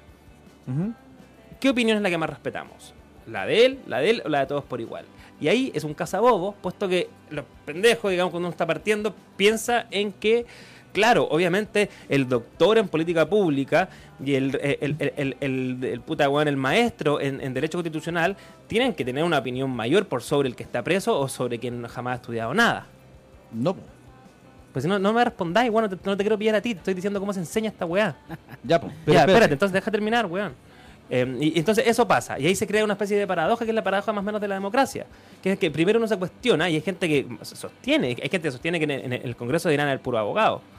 [1.61, 2.95] ¿Qué opinión es la que más respetamos?
[3.26, 5.05] ¿La de él, la de él o la de todos por igual?
[5.43, 9.86] Y ahí es un cazabobo, puesto que los pendejos, digamos, cuando uno está partiendo, piensa
[9.90, 10.47] en que,
[10.93, 13.88] claro, obviamente el doctor en política pública
[14.24, 14.97] y el, el,
[15.40, 18.36] el, el, puta weón, el maestro en, en derecho constitucional,
[18.68, 21.84] tienen que tener una opinión mayor por sobre el que está preso o sobre quien
[21.88, 22.86] jamás ha estudiado nada.
[23.51, 23.74] No.
[24.72, 26.72] Pues si no, no me respondáis, bueno, no te, no te quiero pillar a ti,
[26.72, 28.14] te estoy diciendo cómo se enseña esta weá.
[28.62, 28.80] ya.
[28.80, 29.32] Pero ya, espérate.
[29.32, 30.55] espérate, entonces deja terminar, weón.
[31.14, 33.70] Eh, y y entonces eso pasa, y ahí se crea una especie de paradoja que
[33.70, 35.04] es la paradoja más o menos de la democracia,
[35.42, 38.50] que es que primero uno se cuestiona, y hay gente que sostiene, hay gente que
[38.50, 40.62] sostiene que en el, en el Congreso dirán el puro abogado.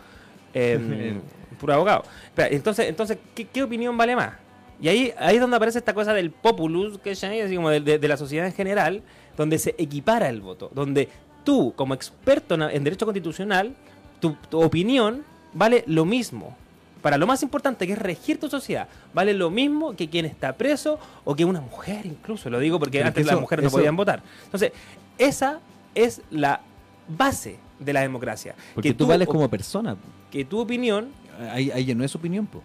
[0.55, 1.19] Eh,
[1.59, 2.03] puro abogado.
[2.37, 4.33] Entonces, entonces ¿qué, qué opinión vale más?
[4.79, 7.79] Y ahí, ahí es donde aparece esta cosa del populus, que es así como de,
[7.79, 9.01] de- de la sociedad en general,
[9.35, 11.09] donde se equipara el voto, donde
[11.43, 13.73] tú, como experto en, en derecho constitucional,
[14.19, 15.23] tu, tu opinión
[15.53, 16.55] vale lo mismo.
[17.03, 20.53] Para lo más importante, que es regir tu sociedad, vale lo mismo que quien está
[20.53, 22.49] preso o que una mujer incluso.
[22.49, 24.23] Lo digo porque Pero antes las mujeres no eso- podían votar.
[24.45, 24.71] Entonces,
[25.19, 25.59] esa
[25.93, 26.61] es la
[27.07, 28.55] base de la democracia.
[28.73, 29.95] Porque que tú, vales como persona.
[30.31, 31.09] que tu opinión
[31.51, 32.61] Ahí, ahí no es opinión, po.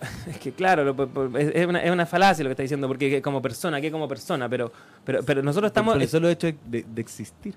[0.28, 3.20] Es que claro, lo- es, una, es una falacia lo que está diciendo, porque que
[3.22, 4.72] como persona, que como persona, pero,
[5.04, 5.94] pero, pero nosotros estamos...
[5.94, 7.54] Por el solo hecho de, de existir.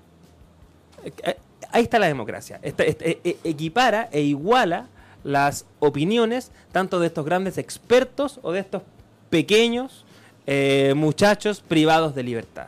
[1.04, 1.36] eh,
[1.70, 2.60] ahí está la democracia.
[2.62, 4.86] Eh, equipara e iguala
[5.24, 8.82] las opiniones tanto de estos grandes expertos o de estos
[9.30, 10.04] pequeños
[10.46, 12.66] eh, muchachos privados de libertad.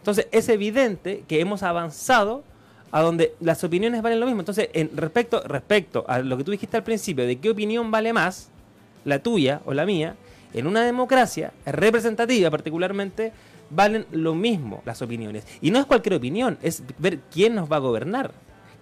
[0.00, 2.44] Entonces es evidente que hemos avanzado
[2.90, 4.40] a donde las opiniones valen lo mismo.
[4.40, 8.12] Entonces, en respecto, respecto a lo que tú dijiste al principio, de qué opinión vale
[8.12, 8.50] más,
[9.04, 10.16] la tuya o la mía,
[10.54, 13.32] en una democracia representativa particularmente,
[13.70, 15.44] valen lo mismo las opiniones.
[15.60, 18.32] Y no es cualquier opinión, es ver quién nos va a gobernar,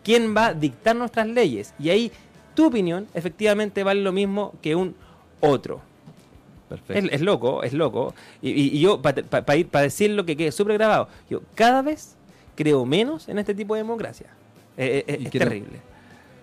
[0.05, 1.75] quién va a dictar nuestras leyes.
[1.79, 2.13] Y ahí
[2.57, 4.97] tu opinión efectivamente vale lo mismo que un
[5.41, 5.81] otro.
[6.69, 7.07] Perfecto.
[7.07, 8.13] Es, es loco, es loco.
[8.43, 11.81] Y, y- y yo, para ir para decir lo que quede súper grabado, yo cada
[11.83, 12.17] vez
[12.57, 14.27] creo menos en este tipo de democracia.
[14.77, 15.81] Eh, eh, es creo- terrible.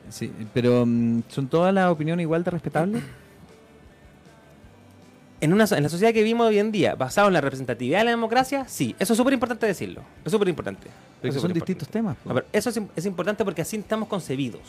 [0.10, 3.04] Sí, pero mm, ¿son todas las opiniones igual de respetables?
[5.42, 8.06] En, una, en la sociedad que vivimos hoy en día, basado en la representatividad de
[8.06, 8.96] la democracia, sí.
[8.98, 10.02] Eso es súper importante decirlo.
[10.24, 10.88] Es súper importante.
[11.22, 12.16] Pero Es son distintos temas.
[12.24, 14.62] No, pero eso es, es importante porque así estamos concebidos.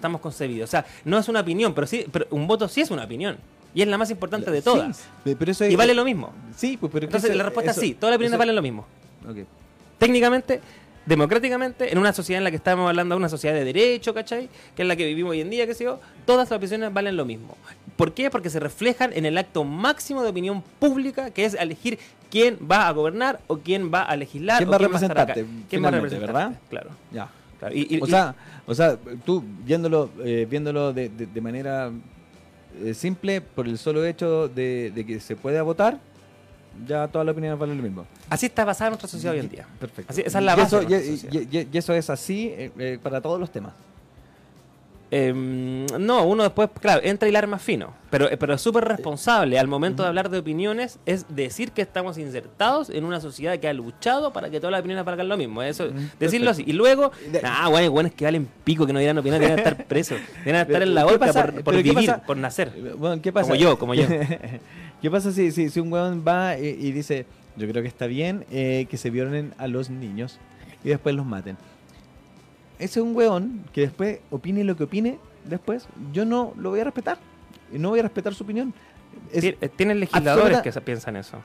[0.00, 0.66] Estamos concebidos.
[0.66, 3.36] O sea, no es una opinión, pero sí, pero un voto sí es una opinión.
[3.74, 5.04] Y es la más importante de todas.
[5.24, 6.32] Sí, pero eso Y vale lo mismo.
[6.56, 7.92] Sí, pues, pero Entonces eso- la respuesta es sí.
[7.94, 8.86] Todas las opiniones valen lo mismo.
[9.98, 10.62] Técnicamente,
[11.04, 14.48] democráticamente, en una sociedad en la que estamos hablando de una sociedad de derecho, ¿cachai?
[14.74, 17.16] Que es la que vivimos hoy en día, qué sé yo, todas las opiniones valen
[17.18, 17.56] lo mismo.
[17.96, 18.30] ¿Por qué?
[18.30, 21.98] Porque se reflejan en el acto máximo de opinión pública, que es elegir
[22.30, 24.96] quién va a gobernar o quién va a legislar ¿Quién o va a quién va
[24.96, 25.34] a estar acá.
[25.34, 26.32] representarte, ¿Quién va a representarte?
[26.32, 26.58] verdad?
[26.70, 26.90] Claro.
[27.12, 27.28] Ya.
[27.60, 27.74] Claro.
[27.74, 28.34] Y- y- o sea,
[28.66, 31.92] o sea, tú viéndolo, eh, viéndolo de, de- de manera
[32.82, 35.98] eh, simple, por el solo hecho de, de que se pueda votar,
[36.86, 38.06] ya todas las opiniones valen lo mismo.
[38.30, 39.66] así está basada nuestra sociedad hoy en día.
[39.78, 40.12] Perfecto.
[40.12, 41.46] Así- esa es la Y base eso- de nuestra y- sociedad.
[41.52, 43.72] y- y- y eso es así eh, eh, para todos los temas.
[45.12, 47.92] Em, no, uno después, claro, entra a hilar más fino.
[48.10, 51.82] Pero, eh, pero es súper responsable al momento de hablar de opiniones, es decir que
[51.82, 55.36] estamos insertados en una sociedad que ha luchado para que todas las opiniones valgan lo
[55.36, 55.62] mismo.
[55.62, 55.88] Eso,
[56.18, 56.62] decirlo así.
[56.66, 57.10] Y luego,
[57.42, 60.20] ah, bueno, bueno, es que valen pico que no dieran opinión, deben estar presos.
[60.44, 62.22] Deben estar en la ¿Qué horca por, por ¿Pero qué vivir, pasa?
[62.22, 62.72] por nacer.
[62.96, 63.48] Bueno, ¿qué pasa?
[63.48, 64.06] Como yo, como yo.
[65.02, 68.06] ¿Qué pasa si, si, si un weón va y, y dice, yo creo que está
[68.06, 70.38] bien eh, que se violen a los niños
[70.84, 71.56] y después los maten?
[72.80, 76.80] Ese es un weón que después opine lo que opine, después yo no lo voy
[76.80, 77.18] a respetar.
[77.72, 78.74] Y no voy a respetar su opinión.
[79.32, 81.38] Es Tienen legisladores absoluta- que se piensan eso.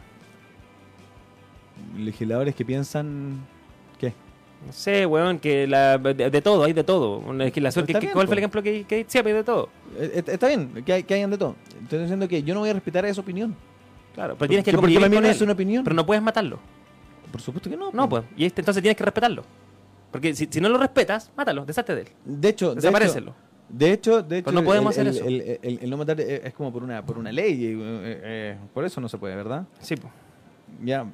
[1.97, 3.45] legisladores que piensan...
[3.99, 4.13] ¿Qué?
[4.65, 7.19] No sé, weón, que la, de, de todo, hay de todo.
[7.19, 9.69] Una legislación, que, ¿cuál fue el ejemplo que, que sí, hay de todo?
[9.97, 11.55] Eh, eh, Está bien, que, hay- que hayan de todo.
[11.83, 13.55] Estoy diciendo que yo no voy a respetar esa opinión.
[14.15, 14.93] Claro, pero tienes que Porque-
[15.29, 15.83] es una opinión.
[15.83, 16.59] Pero no puedes matarlo.
[17.31, 17.91] Por supuesto que no.
[17.91, 18.23] No, pues.
[18.37, 19.43] Y este- entonces tienes que respetarlo.
[20.15, 22.07] Porque si, si no lo respetas, mátalo, deshazte de él.
[22.25, 23.35] De hecho, de hecho, Desaparécelo.
[23.67, 25.59] De hecho, de hecho Pero no podemos el, hacer el- eso.
[25.61, 27.75] el- el- no matar es como por una por una ley, eh,
[28.23, 29.65] eh, por eso no se puede, ¿verdad?
[29.79, 30.13] Sí, pues.
[30.83, 31.05] Ya,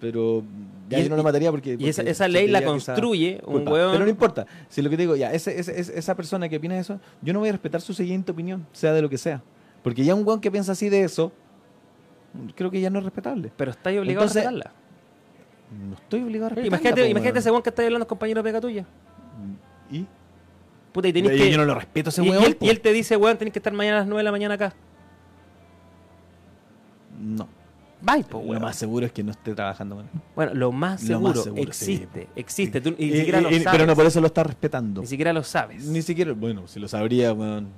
[0.00, 0.42] pero
[0.88, 1.76] ya yo no lo mataría porque...
[1.78, 3.92] Y esa, esa ley la construye un hueón.
[3.92, 6.56] Pero no importa, si lo que te digo, ya, ese, ese- ese- esa persona que
[6.58, 9.42] opina eso, yo no voy a respetar su siguiente opinión, sea de lo que sea.
[9.82, 11.32] Porque ya un hueón que piensa así de eso,
[12.54, 13.50] creo que ya no es respetable.
[13.56, 14.83] Pero estáis obligado Entonces, a respetarla.
[15.70, 16.76] No estoy obligado a respetarla.
[16.76, 17.62] imagínate, po, imagínate ese weón.
[17.62, 18.84] que está hablando de pega tuya.
[19.90, 20.06] ¿Y?
[20.92, 21.50] Puta, y tenés que.
[21.50, 23.58] yo no lo respeto a ese y, él, y él te dice, weón, tenés que
[23.58, 24.74] estar mañana a las 9 de la mañana acá.
[27.20, 27.48] No.
[28.04, 30.10] Bye, po, Lo más seguro es que no esté trabajando con él.
[30.36, 32.80] Bueno, lo más Lo seguro, más seguro, sí, existe, existe.
[32.82, 33.64] Tú ni siquiera lo sabes.
[33.72, 35.00] pero no por eso lo está respetando.
[35.00, 35.86] Ni siquiera lo sabes.
[35.86, 37.68] Ni siquiera, bueno, si lo sabría, weón.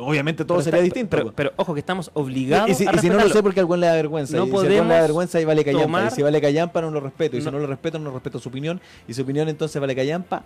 [0.00, 1.32] Obviamente todo Pero sería está- distinto.
[1.34, 3.62] Pero, ojo que estamos obligados y si, a y si no lo sé porque a
[3.62, 4.36] algún le da vergüenza.
[4.36, 5.86] No y si a algún le da podemos vergüenza y vale callampa.
[5.86, 7.36] tomar- Y si vale callampa no lo respeto.
[7.36, 7.52] Y si No.
[7.52, 8.80] no lo respeto no respeto su opinión.
[9.08, 10.42] Y su opinión entonces vale callampa.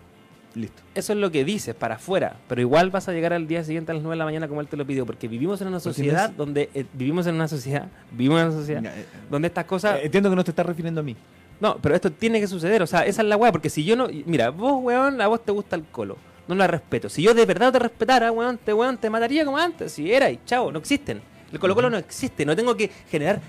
[0.55, 0.83] Listo.
[0.95, 2.37] Eso es lo que dices, para afuera.
[2.49, 4.61] Pero igual vas a llegar al día siguiente a las 9 de la mañana como
[4.61, 5.05] él te lo pidió.
[5.05, 6.71] Porque vivimos en una no sociedad donde...
[6.75, 7.89] eh, vivimos en una sociedad...
[8.13, 9.97] Vivimos en una sociedad eh, donde estas cosas...
[9.99, 11.17] eh, entiendo que no te estás refiriendo a mí.
[11.61, 12.83] No, pero esto tiene que suceder.
[12.83, 13.51] O sea, esa es la weá.
[13.51, 14.09] Porque si yo no.
[14.27, 16.17] Mira, vos, weón, a vos te gusta el colo.
[16.47, 17.09] No la respeto.
[17.09, 19.93] Si yo de verdad te respetara, weón, te, weón, te mataría como antes.
[19.93, 21.21] Si era y chao, no existen.
[21.53, 22.45] El Colo Colo no existe.
[22.45, 23.41] No tengo que generar.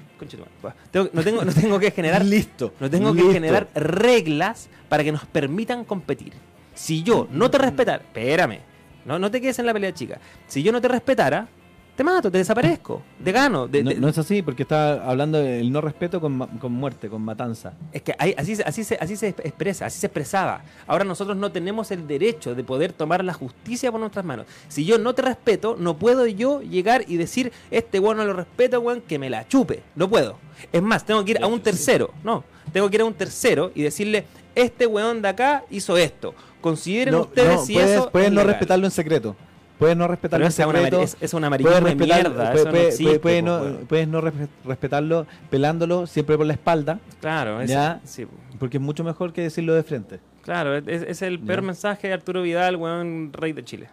[0.92, 2.24] Tengo- no, tengo, no tengo que generar.
[2.26, 2.74] Listo.
[2.80, 6.34] No tengo que generar reglas para que nos permitan competir.
[6.76, 8.04] Si yo no te respetara.
[8.04, 8.60] Espérame.
[9.06, 10.20] No, no te quedes en la pelea chica.
[10.48, 11.48] Si yo no te respetara,
[11.96, 13.02] te mato, te desaparezco.
[13.24, 13.68] Te gano.
[13.68, 17.08] de- no, de- no es así, porque está hablando del no respeto con, con muerte,
[17.08, 17.74] con matanza.
[17.94, 20.64] Es que hay- así, se- así, se, así se expresa, así se expresaba.
[20.88, 24.46] Ahora nosotros no tenemos el derecho de poder tomar la justicia por nuestras manos.
[24.68, 28.34] Si yo no te respeto, no puedo yo llegar y decir, este weón no lo
[28.34, 29.84] respeto, weón, que me la chupe.
[29.96, 30.38] No puedo.
[30.74, 32.12] Es más, tengo que ir a un tercero.
[32.24, 36.34] No, tengo que ir a un tercero y decirle, este weón de acá hizo esto.
[36.66, 38.54] Consideren No, ustedes no, si puedes, eso puedes es no legal.
[38.54, 39.36] respetarlo en secreto.
[39.78, 41.02] Puedes no respetarlo Pero en es una, secreto.
[41.04, 42.32] es, es un amarillismo Puedes, de mierda.
[42.34, 46.48] puede- eso no puede- existe, puede po, no- puedes no respe- respetarlo pelándolo siempre por
[46.48, 48.02] la espalda, Claro, es, Ya.
[48.04, 48.26] sí,
[48.58, 50.20] porque es mucho mejor que decirlo de frente.
[50.42, 51.66] claro, es, es el peor Ya.
[51.68, 53.90] mensaje de Arturo Vidal, weón, rey de Chile.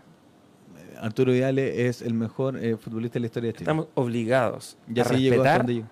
[1.01, 3.63] Arturo Vidal es el mejor eh, futbolista de la historia de Chile.
[3.65, 5.87] Estamos obligados y a hasta respetar, llegó.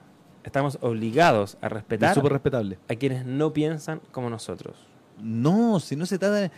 [0.45, 2.79] estamos obligados a Es respetar súper respetable.
[2.89, 4.77] a quienes no piensan como nosotros.
[5.21, 6.51] No, si no se trata de...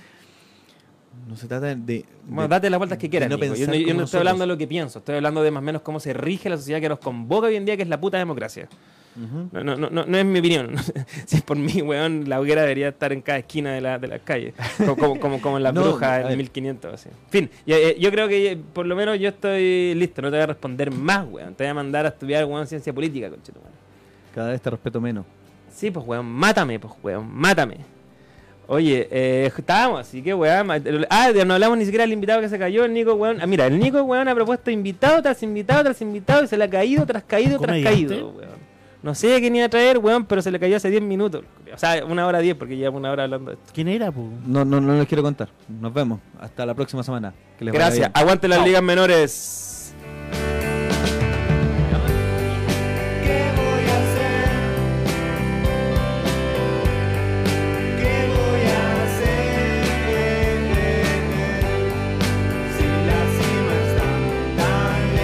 [1.29, 2.05] No se trata de...
[2.27, 3.29] Bueno, de- date las vueltas que quieras.
[3.31, 5.65] no yo yo no estoy hablando de lo que pienso, estoy hablando de más o
[5.65, 8.01] menos cómo se rige la sociedad que nos convoca hoy en día, que es la
[8.01, 8.69] puta democracia.
[9.15, 10.75] No, no, no, no, no es mi opinión.
[11.27, 14.09] si es por mí, weón, la hoguera debería estar en cada esquina de la, de
[14.09, 14.55] la calle.
[14.79, 16.37] Como, como, como, como en la No, bruja a en ver.
[16.39, 16.95] 1500.
[16.95, 17.09] Así.
[17.11, 20.23] En fin, yo, eh, yo creo que eh, por lo menos yo estoy listo.
[20.23, 21.55] No te voy a responder más, weón.
[21.55, 23.75] Te voy a mandar a estudiar, weón, ciencia política, conchetumare.
[24.35, 25.27] Cada vez te respeto menos.
[25.71, 27.77] Sí, pues, weón, mátame, pues, weón, mátame.
[28.73, 30.71] Oye, eh, estábamos así que weón.
[31.11, 32.87] Ah, no hablamos ni siquiera del invitado que se cayó.
[32.87, 33.37] El Nico, weón.
[33.43, 36.65] Ah, mira, el Nico, weón, ha propuesto invitado tras invitado tras invitado y se le
[36.65, 38.49] ha caído tras caído tras caído, weón.
[39.03, 41.45] No sé quién iba a traer, weón, pero se le cayó hace 10 minutos.
[41.75, 43.73] O sea, una hora 10 porque llevamos una hora hablando de esto.
[43.75, 44.27] ¿Quién era, po?
[44.47, 45.51] No, no, no les quiero contar.
[45.69, 46.21] Nos vemos.
[46.41, 47.35] Hasta la próxima semana.
[47.59, 48.11] Que les vaya Gracias.
[48.15, 48.67] Aguante las Chao.
[48.67, 49.72] ligas menores.